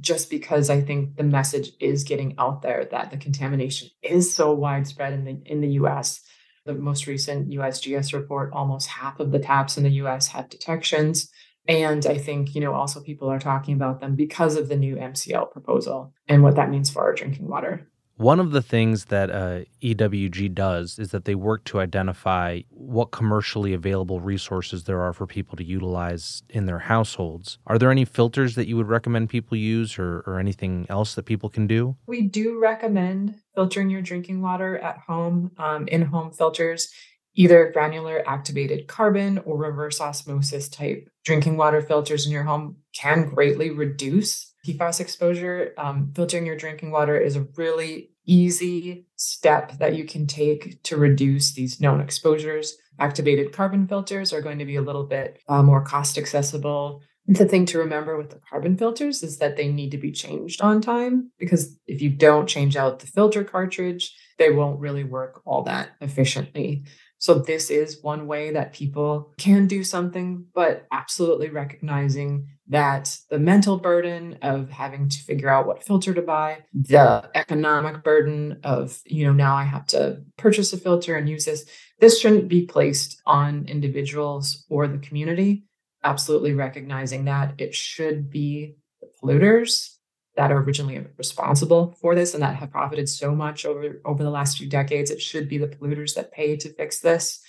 [0.00, 4.52] just because I think the message is getting out there that the contamination is so
[4.52, 6.20] widespread in the in the US.
[6.66, 11.30] The most recent USGS report, almost half of the taps in the US have detections.
[11.68, 14.96] And I think, you know, also people are talking about them because of the new
[14.96, 17.86] MCL proposal and what that means for our drinking water.
[18.16, 23.12] One of the things that uh, EWG does is that they work to identify what
[23.12, 27.58] commercially available resources there are for people to utilize in their households.
[27.68, 31.26] Are there any filters that you would recommend people use or, or anything else that
[31.26, 31.96] people can do?
[32.08, 36.92] We do recommend filtering your drinking water at home, um, in home filters
[37.38, 43.28] either granular activated carbon or reverse osmosis type drinking water filters in your home can
[43.28, 45.72] greatly reduce PFAS exposure.
[45.78, 50.96] Um, filtering your drinking water is a really easy step that you can take to
[50.96, 52.76] reduce these known exposures.
[52.98, 57.02] Activated carbon filters are going to be a little bit uh, more cost accessible.
[57.28, 60.60] The thing to remember with the carbon filters is that they need to be changed
[60.60, 65.42] on time because if you don't change out the filter cartridge, they won't really work
[65.44, 66.84] all that efficiently.
[67.18, 73.38] So, this is one way that people can do something, but absolutely recognizing that the
[73.38, 79.00] mental burden of having to figure out what filter to buy, the economic burden of,
[79.06, 81.64] you know, now I have to purchase a filter and use this,
[81.98, 85.64] this shouldn't be placed on individuals or the community.
[86.04, 89.97] Absolutely recognizing that it should be the polluters
[90.38, 94.30] that are originally responsible for this and that have profited so much over over the
[94.30, 97.40] last few decades it should be the polluters that pay to fix this.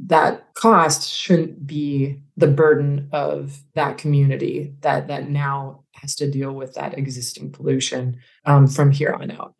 [0.00, 6.52] That cost shouldn't be the burden of that community that that now has to deal
[6.52, 9.54] with that existing pollution um, from here on out.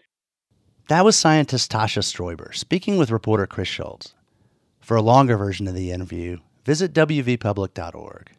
[0.88, 4.14] That was scientist tasha Stoiber speaking with reporter chris schultz.
[4.80, 8.32] For a longer version of the interview visit wvpublic.org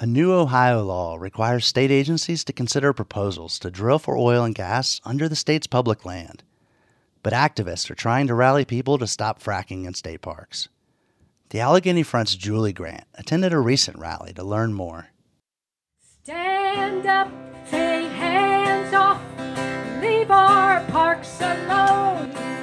[0.00, 4.54] a new Ohio law requires state agencies to consider proposals to drill for oil and
[4.54, 6.42] gas under the state's public land.
[7.22, 10.68] But activists are trying to rally people to stop fracking in state parks.
[11.50, 15.10] The Allegheny Front's Julie Grant attended a recent rally to learn more.
[16.22, 17.30] Stand up,
[17.70, 19.22] take hands off,
[20.02, 22.53] leave our parks alone.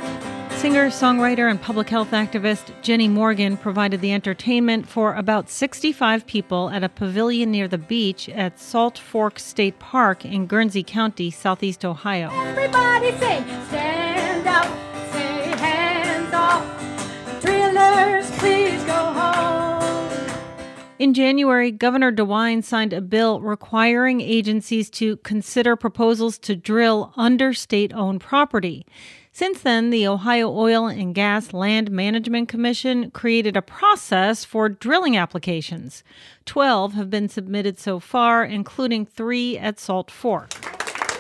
[0.62, 6.70] Singer, songwriter, and public health activist Jenny Morgan provided the entertainment for about 65 people
[6.70, 11.84] at a pavilion near the beach at Salt Fork State Park in Guernsey County, southeast
[11.84, 12.30] Ohio.
[12.30, 14.66] Everybody say, stand up,
[15.12, 16.64] say hands off.
[17.42, 20.12] Drillers, please go home.
[21.00, 27.52] In January, Governor DeWine signed a bill requiring agencies to consider proposals to drill under
[27.52, 28.86] state owned property.
[29.34, 35.16] Since then, the Ohio Oil and Gas Land Management Commission created a process for drilling
[35.16, 36.04] applications.
[36.46, 40.50] Twelve have been submitted so far, including three at Salt Fork.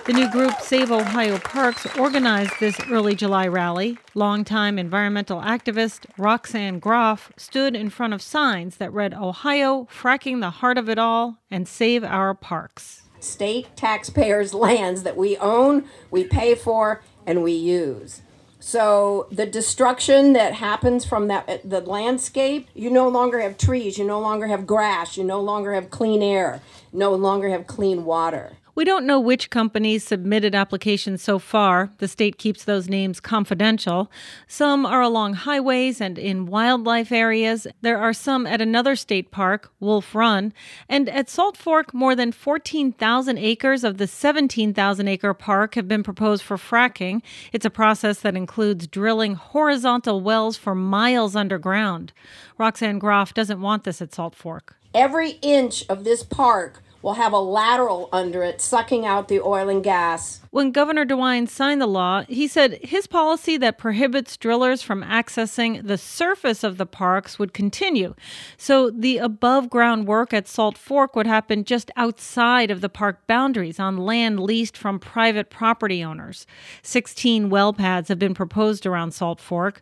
[0.08, 3.98] The new group Save Ohio Parks organized this early July rally.
[4.14, 10.50] Longtime environmental activist Roxanne Groff stood in front of signs that read Ohio, fracking the
[10.50, 13.04] heart of it all, and save our parks.
[13.20, 18.22] State taxpayers' lands that we own, we pay for, and we use.
[18.60, 23.98] So the destruction that happens from that eh, the landscape, you no longer have trees,
[23.98, 26.62] you no longer have grass, you no longer have clean air,
[26.94, 28.58] no longer have clean water.
[28.74, 31.92] We don't know which companies submitted applications so far.
[31.98, 34.10] The state keeps those names confidential.
[34.48, 37.68] Some are along highways and in wildlife areas.
[37.82, 40.54] There are some at another state park, Wolf Run.
[40.88, 46.04] And at Salt Fork, more than 14,000 acres of the 17,000 acre park have been
[46.04, 47.22] proposed for fracking.
[47.52, 52.14] It's a process that includes drilling horizontal wells for miles underground.
[52.58, 54.76] Roxanne Groff doesn't want this at Salt Fork.
[54.94, 59.70] Every inch of this park will have a lateral under it sucking out the oil
[59.70, 60.42] and gas.
[60.52, 65.86] When Governor DeWine signed the law, he said his policy that prohibits drillers from accessing
[65.88, 68.16] the surface of the parks would continue.
[68.58, 73.26] So the above ground work at Salt Fork would happen just outside of the park
[73.28, 76.46] boundaries on land leased from private property owners.
[76.84, 79.82] 16 well pads have been proposed around Salt Fork.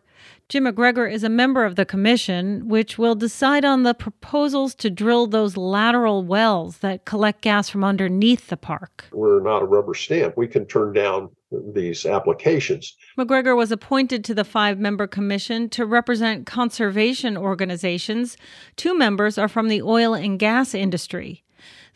[0.50, 4.90] Jim McGregor is a member of the commission, which will decide on the proposals to
[4.90, 9.04] drill those lateral wells that collect gas from underneath the park.
[9.12, 10.36] We're not a rubber stamp.
[10.36, 11.30] We can turn down
[11.72, 12.96] these applications.
[13.16, 18.36] McGregor was appointed to the five member commission to represent conservation organizations.
[18.74, 21.44] Two members are from the oil and gas industry.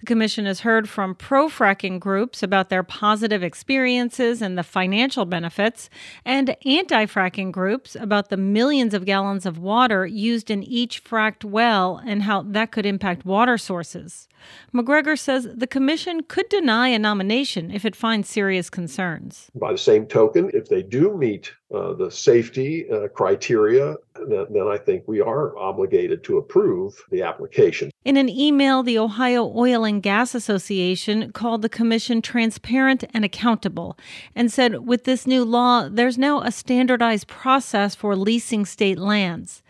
[0.05, 5.24] The commission has heard from pro fracking groups about their positive experiences and the financial
[5.24, 5.88] benefits,
[6.26, 11.42] and anti fracking groups about the millions of gallons of water used in each fracked
[11.42, 14.28] well and how that could impact water sources.
[14.74, 19.51] McGregor says the commission could deny a nomination if it finds serious concerns.
[19.55, 23.97] By the same token, if they do meet uh, the safety uh, criteria,
[24.28, 27.90] then, then I think we are obligated to approve the application.
[28.05, 33.99] In an email, the Ohio Oil and Gas Association called the commission transparent and accountable
[34.34, 39.62] and said with this new law, there's now a standardized process for leasing state lands.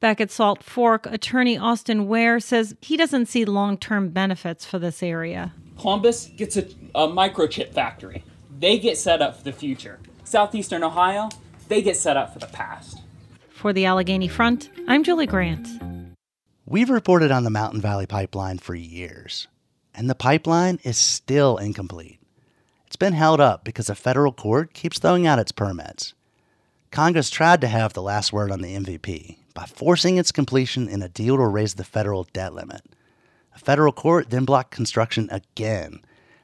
[0.00, 4.78] Back at Salt Fork, attorney Austin Ware says he doesn't see long term benefits for
[4.78, 5.52] this area.
[5.78, 8.24] Columbus gets a, a microchip factory.
[8.58, 9.98] They get set up for the future.
[10.24, 11.28] Southeastern Ohio,
[11.68, 13.02] they get set up for the past.
[13.50, 15.68] For the Allegheny Front, I'm Julie Grant.
[16.64, 19.48] We've reported on the Mountain Valley Pipeline for years,
[19.94, 22.20] and the pipeline is still incomplete.
[22.86, 26.14] It's been held up because a federal court keeps throwing out its permits.
[26.90, 31.02] Congress tried to have the last word on the MVP, by forcing its completion in
[31.02, 32.80] a deal to raise the federal debt limit.
[33.54, 36.00] A federal court then blocked construction again.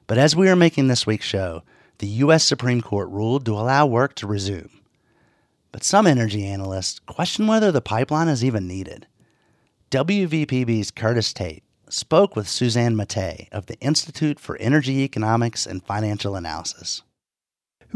[0.07, 1.63] But as we are making this week's show,
[1.97, 2.45] the U.S.
[2.45, 4.83] Supreme Court ruled to allow work to resume.
[5.73, 9.07] But some energy analysts question whether the pipeline is even needed.
[9.91, 16.37] WVPB's Curtis Tate spoke with Suzanne Mattei of the Institute for Energy Economics and Financial
[16.37, 17.03] Analysis.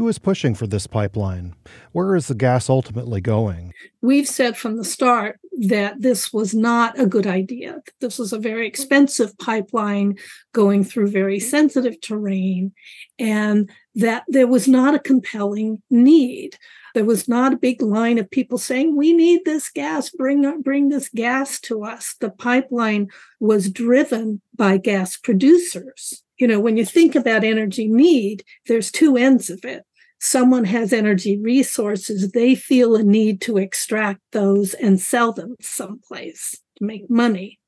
[0.01, 1.53] Who is pushing for this pipeline?
[1.91, 3.71] Where is the gas ultimately going?
[4.01, 7.83] We've said from the start that this was not a good idea.
[7.99, 10.17] This was a very expensive pipeline
[10.53, 12.71] going through very sensitive terrain,
[13.19, 16.57] and that there was not a compelling need.
[16.95, 20.09] There was not a big line of people saying, "We need this gas.
[20.09, 26.59] Bring bring this gas to us." The pipeline was driven by gas producers you know,
[26.59, 29.85] when you think about energy need, there's two ends of it.
[30.23, 36.61] Someone has energy resources, they feel a need to extract those and sell them someplace
[36.77, 37.59] to make money.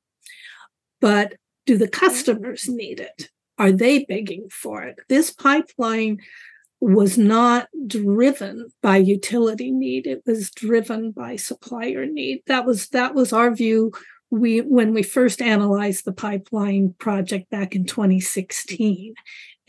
[1.02, 1.34] But
[1.66, 3.32] do the customers need it?
[3.58, 5.00] Are they begging for it?
[5.10, 6.20] This pipeline
[6.80, 13.16] was not driven by utility need it was driven by supplier need that was that
[13.16, 13.90] was our view
[14.30, 19.14] we when we first analyzed the pipeline project back in 2016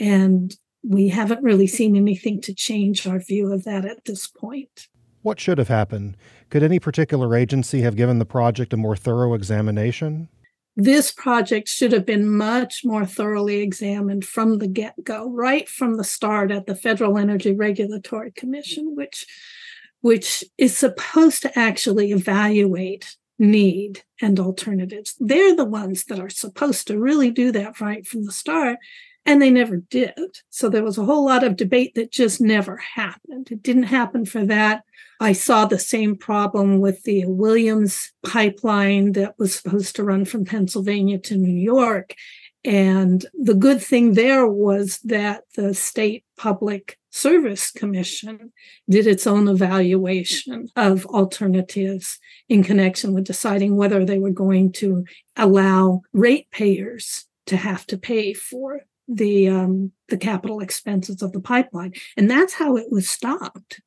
[0.01, 0.57] and
[0.87, 4.89] we haven't really seen anything to change our view of that at this point.
[5.22, 6.16] What should have happened?
[6.51, 10.28] Could any particular agency have given the project a more thorough examination?
[10.76, 15.97] This project should have been much more thoroughly examined from the get go, right from
[15.97, 19.24] the start at the Federal Energy Regulatory Commission, which,
[20.01, 25.14] which is supposed to actually evaluate need and alternatives.
[25.20, 28.78] They're the ones that are supposed to really do that right from the start.
[29.26, 30.40] And they never did.
[30.50, 33.50] So there was a whole lot of debate that just never happened.
[33.50, 34.84] It didn't happen for that.
[35.20, 40.44] I saw the same problem with the Williams pipeline that was supposed to run from
[40.44, 42.14] Pennsylvania to New York.
[42.64, 48.52] And the good thing there was that the state public Service Commission
[48.88, 52.18] did its own evaluation of alternatives
[52.48, 55.04] in connection with deciding whether they were going to
[55.36, 61.92] allow ratepayers to have to pay for the um, the capital expenses of the pipeline,
[62.16, 63.80] and that's how it was stopped.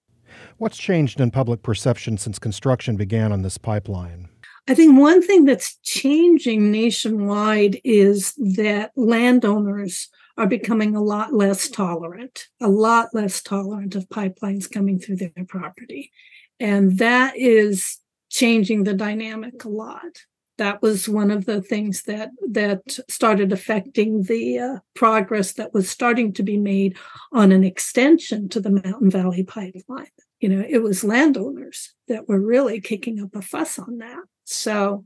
[0.57, 4.29] What's changed in public perception since construction began on this pipeline?
[4.67, 11.69] I think one thing that's changing nationwide is that landowners are becoming a lot less
[11.69, 16.11] tolerant, a lot less tolerant of pipelines coming through their property.
[16.59, 17.97] And that is
[18.29, 20.25] changing the dynamic a lot.
[20.57, 25.89] That was one of the things that that started affecting the uh, progress that was
[25.89, 26.97] starting to be made
[27.31, 30.07] on an extension to the Mountain Valley pipeline.
[30.39, 34.23] You know, it was landowners that were really kicking up a fuss on that.
[34.45, 35.05] So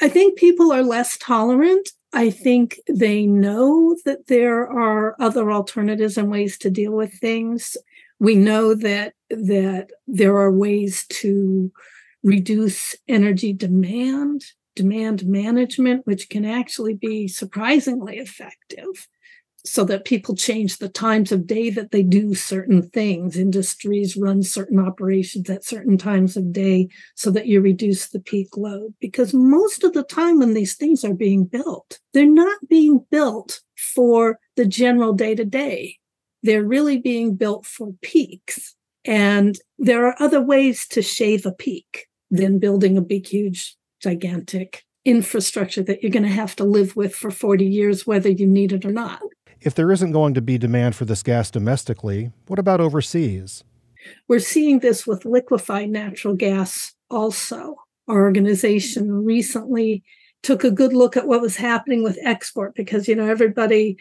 [0.00, 6.16] I think people are less tolerant I think they know that there are other alternatives
[6.16, 7.76] and ways to deal with things.
[8.18, 11.70] We know that that there are ways to
[12.28, 14.44] reduce energy demand,
[14.76, 19.08] demand management, which can actually be surprisingly effective.
[19.64, 23.36] so that people change the times of day that they do certain things.
[23.36, 28.56] Industries run certain operations at certain times of day so that you reduce the peak
[28.56, 28.94] load.
[29.00, 33.60] Because most of the time when these things are being built, they're not being built
[33.94, 35.98] for the general day to day.
[36.42, 38.76] They're really being built for peaks.
[39.04, 44.84] And there are other ways to shave a peak than building a big, huge, gigantic
[45.04, 48.72] infrastructure that you're going to have to live with for 40 years, whether you need
[48.72, 49.22] it or not.
[49.60, 53.64] If there isn't going to be demand for this gas domestically, what about overseas?
[54.28, 57.76] We're seeing this with liquefied natural gas also.
[58.06, 60.04] Our organization recently
[60.42, 63.98] took a good look at what was happening with export because, you know, everybody,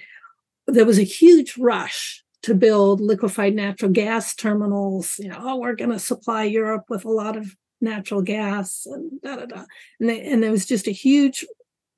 [0.68, 5.16] there was a huge rush to build liquefied natural gas terminals.
[5.18, 9.22] You know, oh, we're going to supply Europe with a lot of natural gas and
[9.22, 9.64] da da da.
[10.00, 11.46] And, they, and there was just a huge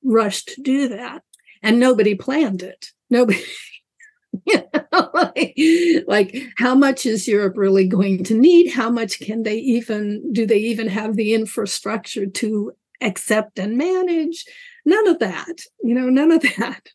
[0.02, 1.22] rush to do that.
[1.62, 2.86] And nobody planned it.
[3.10, 3.42] Nobody,
[4.46, 5.58] you know, like,
[6.06, 8.70] like how much is Europe really going to need?
[8.70, 14.44] How much can they even, do they even have the infrastructure to accept and manage?
[14.84, 16.88] None of that, you know, none of that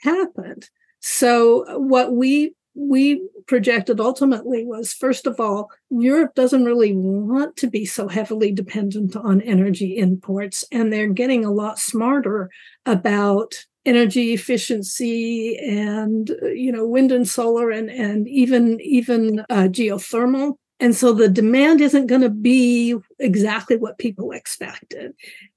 [0.00, 0.68] happened.
[1.00, 7.66] So what we we projected ultimately was first of all, Europe doesn't really want to
[7.66, 12.50] be so heavily dependent on energy imports, and they're getting a lot smarter
[12.86, 20.54] about energy efficiency and you know wind and solar and and even even uh, geothermal
[20.82, 25.14] and so the demand isn't going to be exactly what people expected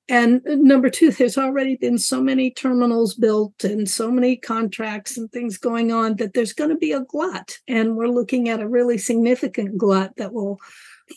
[0.07, 5.17] and uh, number two, there's already been so many terminals built and so many contracts
[5.17, 7.57] and things going on that there's going to be a glut.
[7.67, 10.59] And we're looking at a really significant glut that will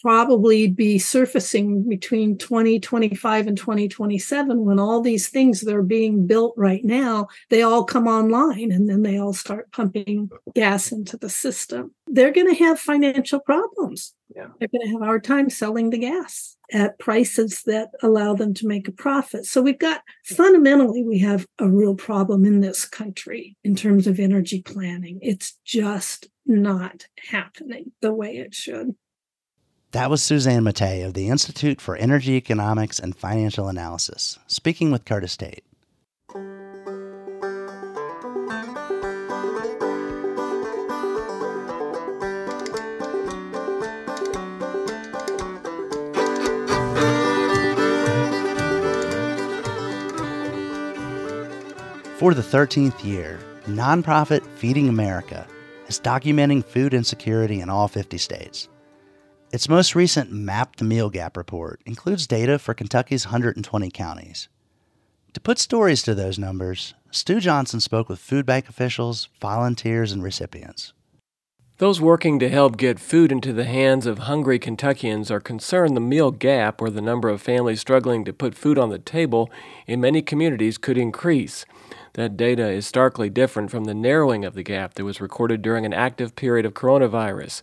[0.03, 6.55] probably be surfacing between 2025 and 2027 when all these things that are being built
[6.57, 11.30] right now they all come online and then they all start pumping gas into the
[11.30, 11.95] system.
[12.07, 14.14] They're going to have financial problems.
[14.34, 14.49] Yeah.
[14.59, 18.53] they're going to have a hard time selling the gas at prices that allow them
[18.55, 19.47] to make a profit.
[19.47, 24.20] So we've got fundamentally we have a real problem in this country in terms of
[24.20, 25.18] energy planning.
[25.22, 28.95] It's just not happening the way it should
[29.93, 35.05] that was Suzanne Mattei of the Institute for Energy Economics and Financial Analysis, speaking with
[35.07, 35.64] Curtis Tate.
[52.18, 55.47] For the 13th year, nonprofit Feeding America
[55.86, 58.68] is documenting food insecurity in all 50 states.
[59.51, 64.46] Its most recent Map the Meal Gap report includes data for Kentucky's 120 counties.
[65.32, 70.22] To put stories to those numbers, Stu Johnson spoke with food bank officials, volunteers, and
[70.22, 70.92] recipients.
[71.78, 76.01] Those working to help get food into the hands of hungry Kentuckians are concerned the
[76.01, 79.51] meal gap, or the number of families struggling to put food on the table,
[79.86, 81.64] in many communities could increase.
[82.14, 85.86] That data is starkly different from the narrowing of the gap that was recorded during
[85.86, 87.62] an active period of coronavirus.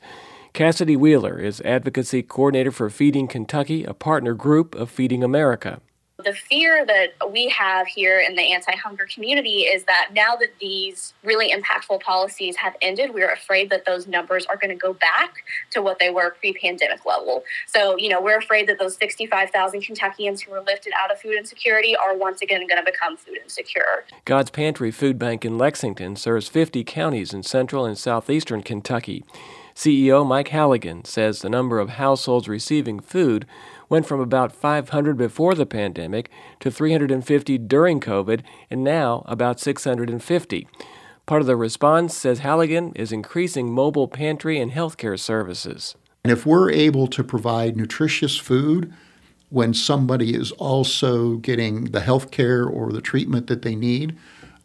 [0.55, 5.81] Cassidy Wheeler is Advocacy Coordinator for Feeding Kentucky, a partner group of Feeding America.
[6.23, 10.57] The fear that we have here in the anti hunger community is that now that
[10.61, 14.93] these really impactful policies have ended, we're afraid that those numbers are going to go
[14.93, 17.43] back to what they were pre pandemic level.
[17.67, 21.35] So, you know, we're afraid that those 65,000 Kentuckians who were lifted out of food
[21.37, 24.05] insecurity are once again going to become food insecure.
[24.23, 29.25] God's Pantry Food Bank in Lexington serves 50 counties in central and southeastern Kentucky.
[29.75, 33.45] CEO Mike Halligan says the number of households receiving food
[33.89, 40.67] went from about 500 before the pandemic to 350 during COVID and now about 650.
[41.25, 45.95] Part of the response, says Halligan, is increasing mobile pantry and healthcare services.
[46.23, 48.93] And if we're able to provide nutritious food
[49.49, 54.15] when somebody is also getting the health care or the treatment that they need,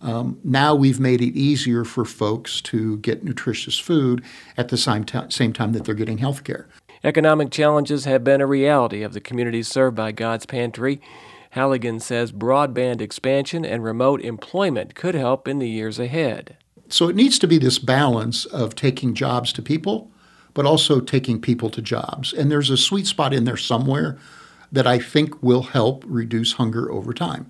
[0.01, 4.25] um, now we've made it easier for folks to get nutritious food
[4.57, 6.69] at the same, t- same time that they're getting health care.
[7.05, 11.01] Economic challenges have been a reality of the communities served by God's Pantry.
[11.51, 16.57] Halligan says broadband expansion and remote employment could help in the years ahead.
[16.89, 20.11] So it needs to be this balance of taking jobs to people,
[20.55, 22.33] but also taking people to jobs.
[22.33, 24.19] And there's a sweet spot in there somewhere
[24.73, 27.47] that I think will help reduce hunger over time.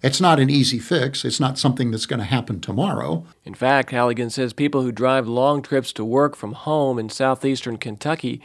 [0.00, 1.24] It's not an easy fix.
[1.24, 3.24] It's not something that's going to happen tomorrow.
[3.44, 7.78] In fact, Halligan says people who drive long trips to work from home in southeastern
[7.78, 8.40] Kentucky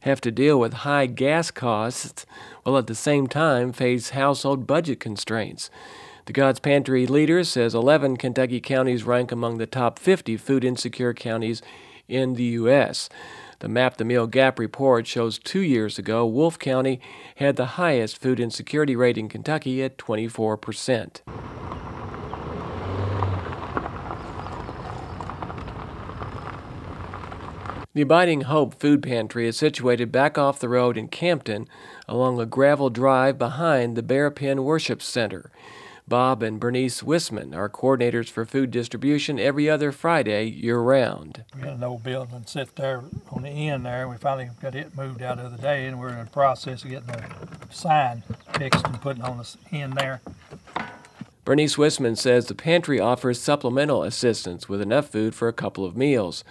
[0.00, 2.26] have to deal with high gas costs
[2.64, 5.70] while at the same time face household budget constraints.
[6.26, 11.14] The God's Pantry leader says 11 Kentucky counties rank among the top 50 food insecure
[11.14, 11.62] counties
[12.08, 13.08] in the U.S.
[13.60, 17.00] The Map the Meal Gap report shows two years ago, Wolfe County
[17.36, 21.22] had the highest food insecurity rate in Kentucky at 24 percent.
[27.96, 31.66] The Abiding Hope Food Pantry is situated back off the road in Campton
[32.06, 35.50] along a gravel drive behind the Bear Pen Worship Center.
[36.08, 41.44] Bob and Bernice Wisman are coordinators for food distribution every other Friday year round.
[41.56, 43.02] We got an old building sit there
[43.32, 44.08] on the end there.
[44.08, 46.90] We finally got it moved out the other day, and we're in the process of
[46.90, 47.24] getting the
[47.70, 48.22] sign
[48.56, 50.20] fixed and putting on the end there.
[51.44, 55.96] Bernice Wisman says the pantry offers supplemental assistance with enough food for a couple of
[55.96, 56.44] meals.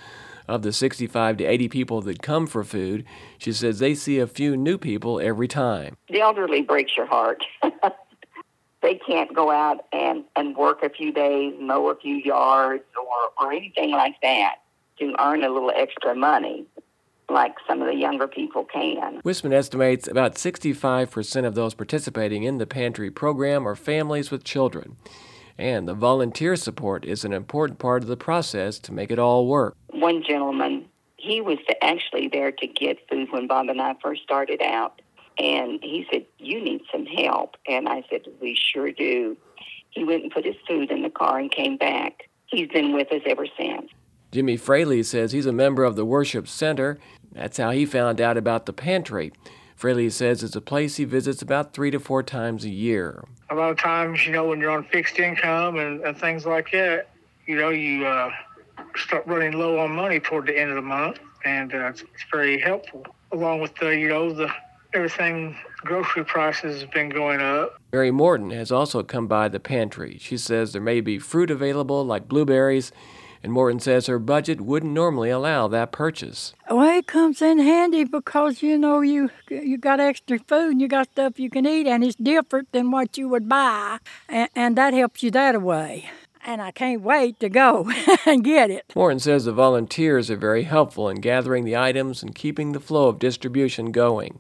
[0.50, 3.06] Of the 65 to 80 people that come for food,
[3.38, 5.96] she says they see a few new people every time.
[6.10, 7.44] The elderly breaks your heart.
[8.86, 13.44] they can't go out and, and work a few days, mow a few yards, or,
[13.44, 14.58] or anything like that
[15.00, 16.66] to earn a little extra money
[17.28, 19.20] like some of the younger people can.
[19.24, 24.98] Wisman estimates about 65% of those participating in the pantry program are families with children.
[25.58, 29.48] And the volunteer support is an important part of the process to make it all
[29.48, 29.76] work.
[29.90, 30.86] One gentleman,
[31.18, 35.02] he was actually there to get food when Bob and I first started out.
[35.38, 37.56] And he said, You need some help.
[37.68, 39.38] And I said, We sure do.
[39.90, 42.30] He went and put his food in the car and came back.
[42.48, 43.90] He's been with us ever since.
[44.32, 47.00] Jimmy Fraley says he's a member of the Worship Center.
[47.32, 49.32] That's how he found out about the pantry.
[49.76, 53.24] Fraley says it's a place he visits about three to four times a year.
[53.50, 56.72] A lot of times, you know, when you're on fixed income and, and things like
[56.72, 57.10] that,
[57.46, 58.32] you know, you uh,
[58.96, 62.26] start running low on money toward the end of the month, and uh, it's, it's
[62.32, 63.06] very helpful.
[63.32, 64.50] Along with the, you know, the
[64.96, 67.80] everything grocery prices have been going up.
[67.92, 70.18] Mary Morton has also come by the pantry.
[70.20, 72.92] She says there may be fruit available like blueberries
[73.46, 76.56] and Morton says her budget wouldn't normally allow that purchase.
[76.68, 80.88] Well, it comes in handy because you know you you got extra food and you
[80.88, 84.76] got stuff you can eat, and it's different than what you would buy, and, and
[84.78, 86.10] that helps you that way.
[86.44, 87.88] And I can't wait to go
[88.26, 88.92] and get it.
[88.96, 93.10] Morton says the volunteers are very helpful in gathering the items and keeping the flow
[93.10, 94.40] of distribution going.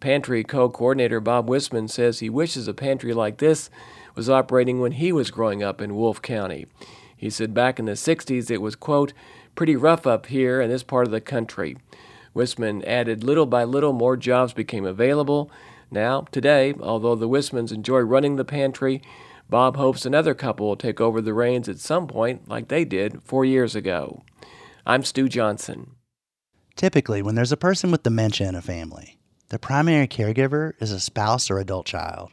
[0.00, 3.70] Pantry co coordinator Bob Wisman says he wishes a pantry like this
[4.14, 6.66] was operating when he was growing up in Wolfe County.
[7.16, 9.12] He said back in the 60s it was, quote,
[9.54, 11.76] pretty rough up here in this part of the country.
[12.34, 15.50] Wisman added little by little more jobs became available.
[15.90, 19.02] Now, today, although the Wismans enjoy running the pantry,
[19.50, 23.22] Bob hopes another couple will take over the reins at some point like they did
[23.22, 24.22] four years ago.
[24.86, 25.96] I'm Stu Johnson.
[26.76, 29.19] Typically, when there's a person with dementia in a family,
[29.50, 32.30] the primary caregiver is a spouse or adult child.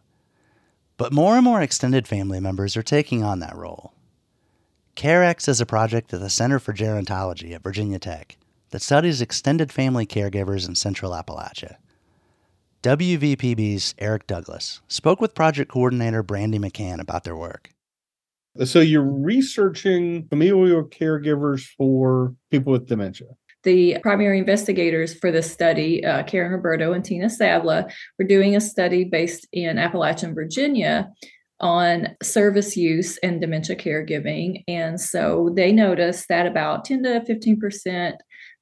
[0.97, 3.93] But more and more extended family members are taking on that role.
[4.95, 8.37] CareX is a project at the Center for Gerontology at Virginia Tech
[8.69, 11.77] that studies extended family caregivers in Central Appalachia.
[12.83, 17.71] WVPB's Eric Douglas spoke with project coordinator Brandy McCann about their work.
[18.63, 23.29] So you're researching familial caregivers for people with dementia.
[23.67, 28.61] The primary investigators for this study, uh, Karen Roberto and Tina Savla, were doing a
[28.61, 31.09] study based in Appalachian, Virginia,
[31.59, 34.63] on service use and dementia caregiving.
[34.69, 38.13] And so they noticed that about 10 to 15%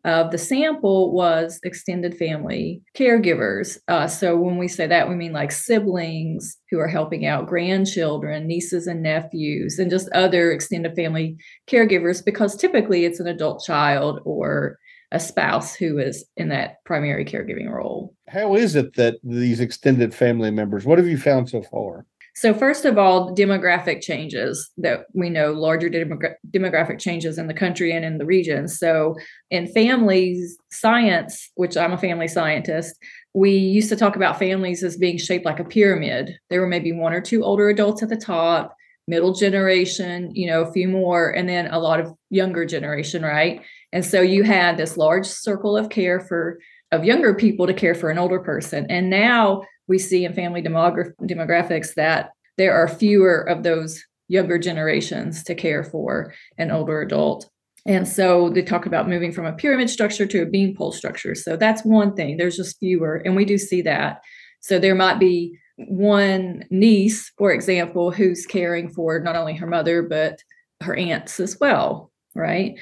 [0.05, 3.77] of the sample was extended family caregivers.
[3.87, 8.47] Uh, so when we say that, we mean like siblings who are helping out grandchildren,
[8.47, 11.37] nieces and nephews, and just other extended family
[11.69, 14.79] caregivers, because typically it's an adult child or
[15.11, 18.13] a spouse who is in that primary caregiving role.
[18.27, 22.05] How is it that these extended family members, what have you found so far?
[22.37, 27.53] So, first of all, demographic changes that we know larger demogra- demographic changes in the
[27.53, 28.67] country and in the region.
[28.67, 29.15] So,
[29.51, 32.93] in families science, which I'm a family scientist,
[33.33, 36.37] we used to talk about families as being shaped like a pyramid.
[36.49, 38.74] There were maybe one or two older adults at the top,
[39.07, 43.61] middle generation, you know, a few more, and then a lot of younger generation, right?
[43.93, 46.59] And so you had this large circle of care for
[46.91, 48.85] of younger people to care for an older person.
[48.89, 54.57] And now we see in family demogra- demographics that there are fewer of those younger
[54.57, 57.49] generations to care for an older adult.
[57.85, 61.35] And so they talk about moving from a pyramid structure to a beanpole structure.
[61.35, 62.37] So that's one thing.
[62.37, 64.21] There's just fewer, and we do see that.
[64.61, 70.03] So there might be one niece, for example, who's caring for not only her mother,
[70.03, 70.39] but
[70.81, 72.77] her aunts as well, right?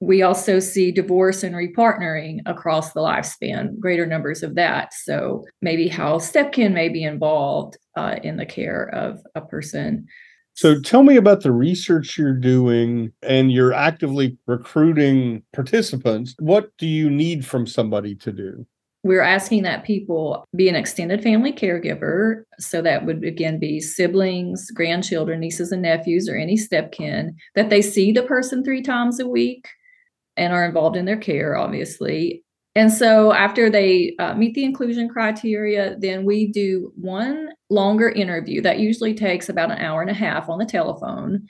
[0.00, 4.94] we also see divorce and repartnering across the lifespan, greater numbers of that.
[4.94, 10.06] So maybe how stepkin may be involved uh, in the care of a person.
[10.54, 16.34] So tell me about the research you're doing and you're actively recruiting participants.
[16.38, 18.66] What do you need from somebody to do?
[19.02, 22.42] We're asking that people be an extended family caregiver.
[22.58, 27.80] So that would again be siblings, grandchildren, nieces and nephews, or any stepkin, that they
[27.80, 29.68] see the person three times a week
[30.36, 32.44] and are involved in their care, obviously.
[32.74, 38.60] And so after they uh, meet the inclusion criteria, then we do one longer interview
[38.62, 41.46] that usually takes about an hour and a half on the telephone.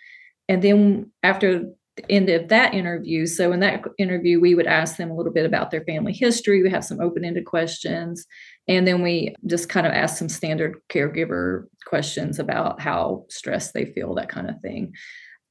[0.49, 1.65] And then after
[2.09, 5.47] end of that interview, so in that interview, we would ask them a little bit
[5.47, 6.63] about their family history.
[6.63, 8.27] We have some open ended questions.
[8.69, 13.85] And then we just kind of ask some standard caregiver questions about how stressed they
[13.85, 14.95] feel, that kind of thing.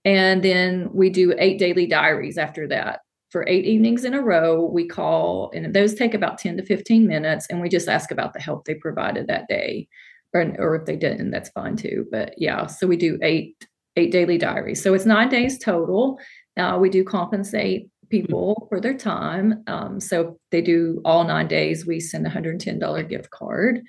[0.05, 4.65] And then we do eight daily diaries after that for eight evenings in a row.
[4.65, 8.33] We call, and those take about 10 to 15 minutes, and we just ask about
[8.33, 9.87] the help they provided that day.
[10.33, 12.05] Or, or if they didn't, that's fine too.
[12.11, 13.55] But yeah, so we do eight
[13.95, 14.81] eight daily diaries.
[14.81, 16.19] So it's nine days total.
[16.57, 19.63] Uh, we do compensate people for their time.
[19.67, 23.81] Um, so they do all nine days, we send a $110 gift card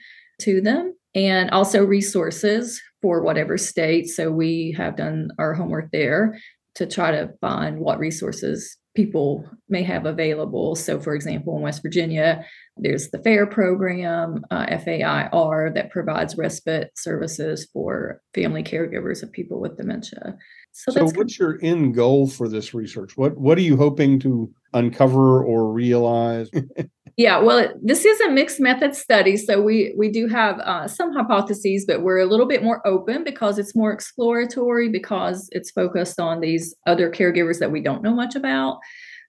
[0.42, 4.08] to them and also resources for whatever state.
[4.08, 6.38] So we have done our homework there
[6.76, 10.74] to try to find what resources people may have available.
[10.74, 12.44] So, for example, in West Virginia,
[12.76, 19.61] there's the FAIR program, uh, FAIR, that provides respite services for family caregivers of people
[19.61, 20.36] with dementia.
[20.73, 23.16] So, so what's your end goal for this research?
[23.16, 26.49] What What are you hoping to uncover or realize?
[27.16, 31.12] yeah, well, this is a mixed method study, so we we do have uh, some
[31.12, 36.21] hypotheses, but we're a little bit more open because it's more exploratory because it's focused
[36.21, 38.79] on these other caregivers that we don't know much about.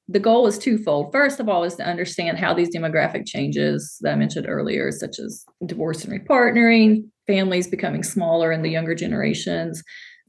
[0.07, 1.11] The goal is twofold.
[1.11, 5.19] First of all, is to understand how these demographic changes that I mentioned earlier, such
[5.19, 9.81] as divorce and repartnering, families becoming smaller in the younger generations,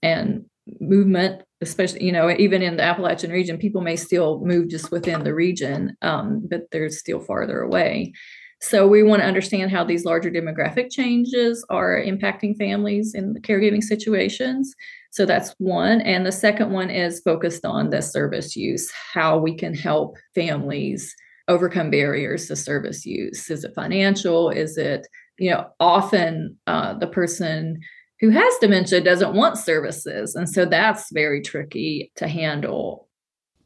[0.03, 0.45] and
[0.81, 5.25] movement especially you know even in the appalachian region people may still move just within
[5.25, 8.13] the region um, but they're still farther away.
[8.61, 13.83] So we want to understand how these larger demographic changes are impacting families in caregiving
[13.83, 14.73] situations.
[15.11, 19.57] So that's one and the second one is focused on the service use how we
[19.57, 21.13] can help families
[21.49, 23.51] overcome barriers to service use.
[23.51, 24.51] Is it financial?
[24.51, 25.07] Is it
[25.39, 27.81] you know often uh, the person
[28.23, 30.37] who has dementia doesn't want services.
[30.37, 33.09] And so that's very tricky to handle.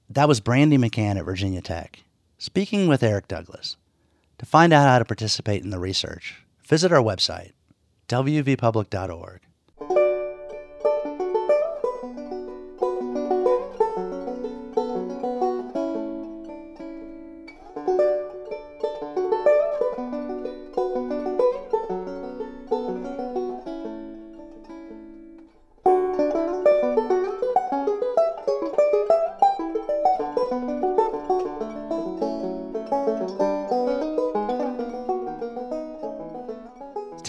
[0.08, 2.02] That was Brandy McCann at Virginia Tech,
[2.38, 3.76] speaking with Eric Douglas.
[4.38, 7.52] To find out how to participate in the research, visit our website,
[8.08, 9.40] wvpublic.org.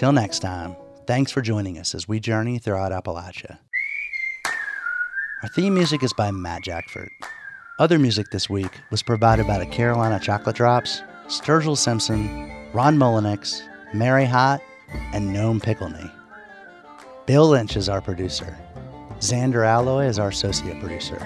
[0.08, 0.74] Till next time,
[1.06, 3.58] thanks for joining us as we journey throughout Appalachia.
[5.44, 7.10] Our theme music is by Matt Jackfert.
[7.78, 13.62] Other music this week was provided by the Carolina Chocolate Drops, Sturgill Simpson, Ron Mullenix,
[13.94, 14.62] Mary Hott,
[15.12, 16.10] and Gnome Pickleney.
[17.26, 18.58] Bill Lynch is our producer.
[19.20, 21.20] Zander Aloi is our associate producer.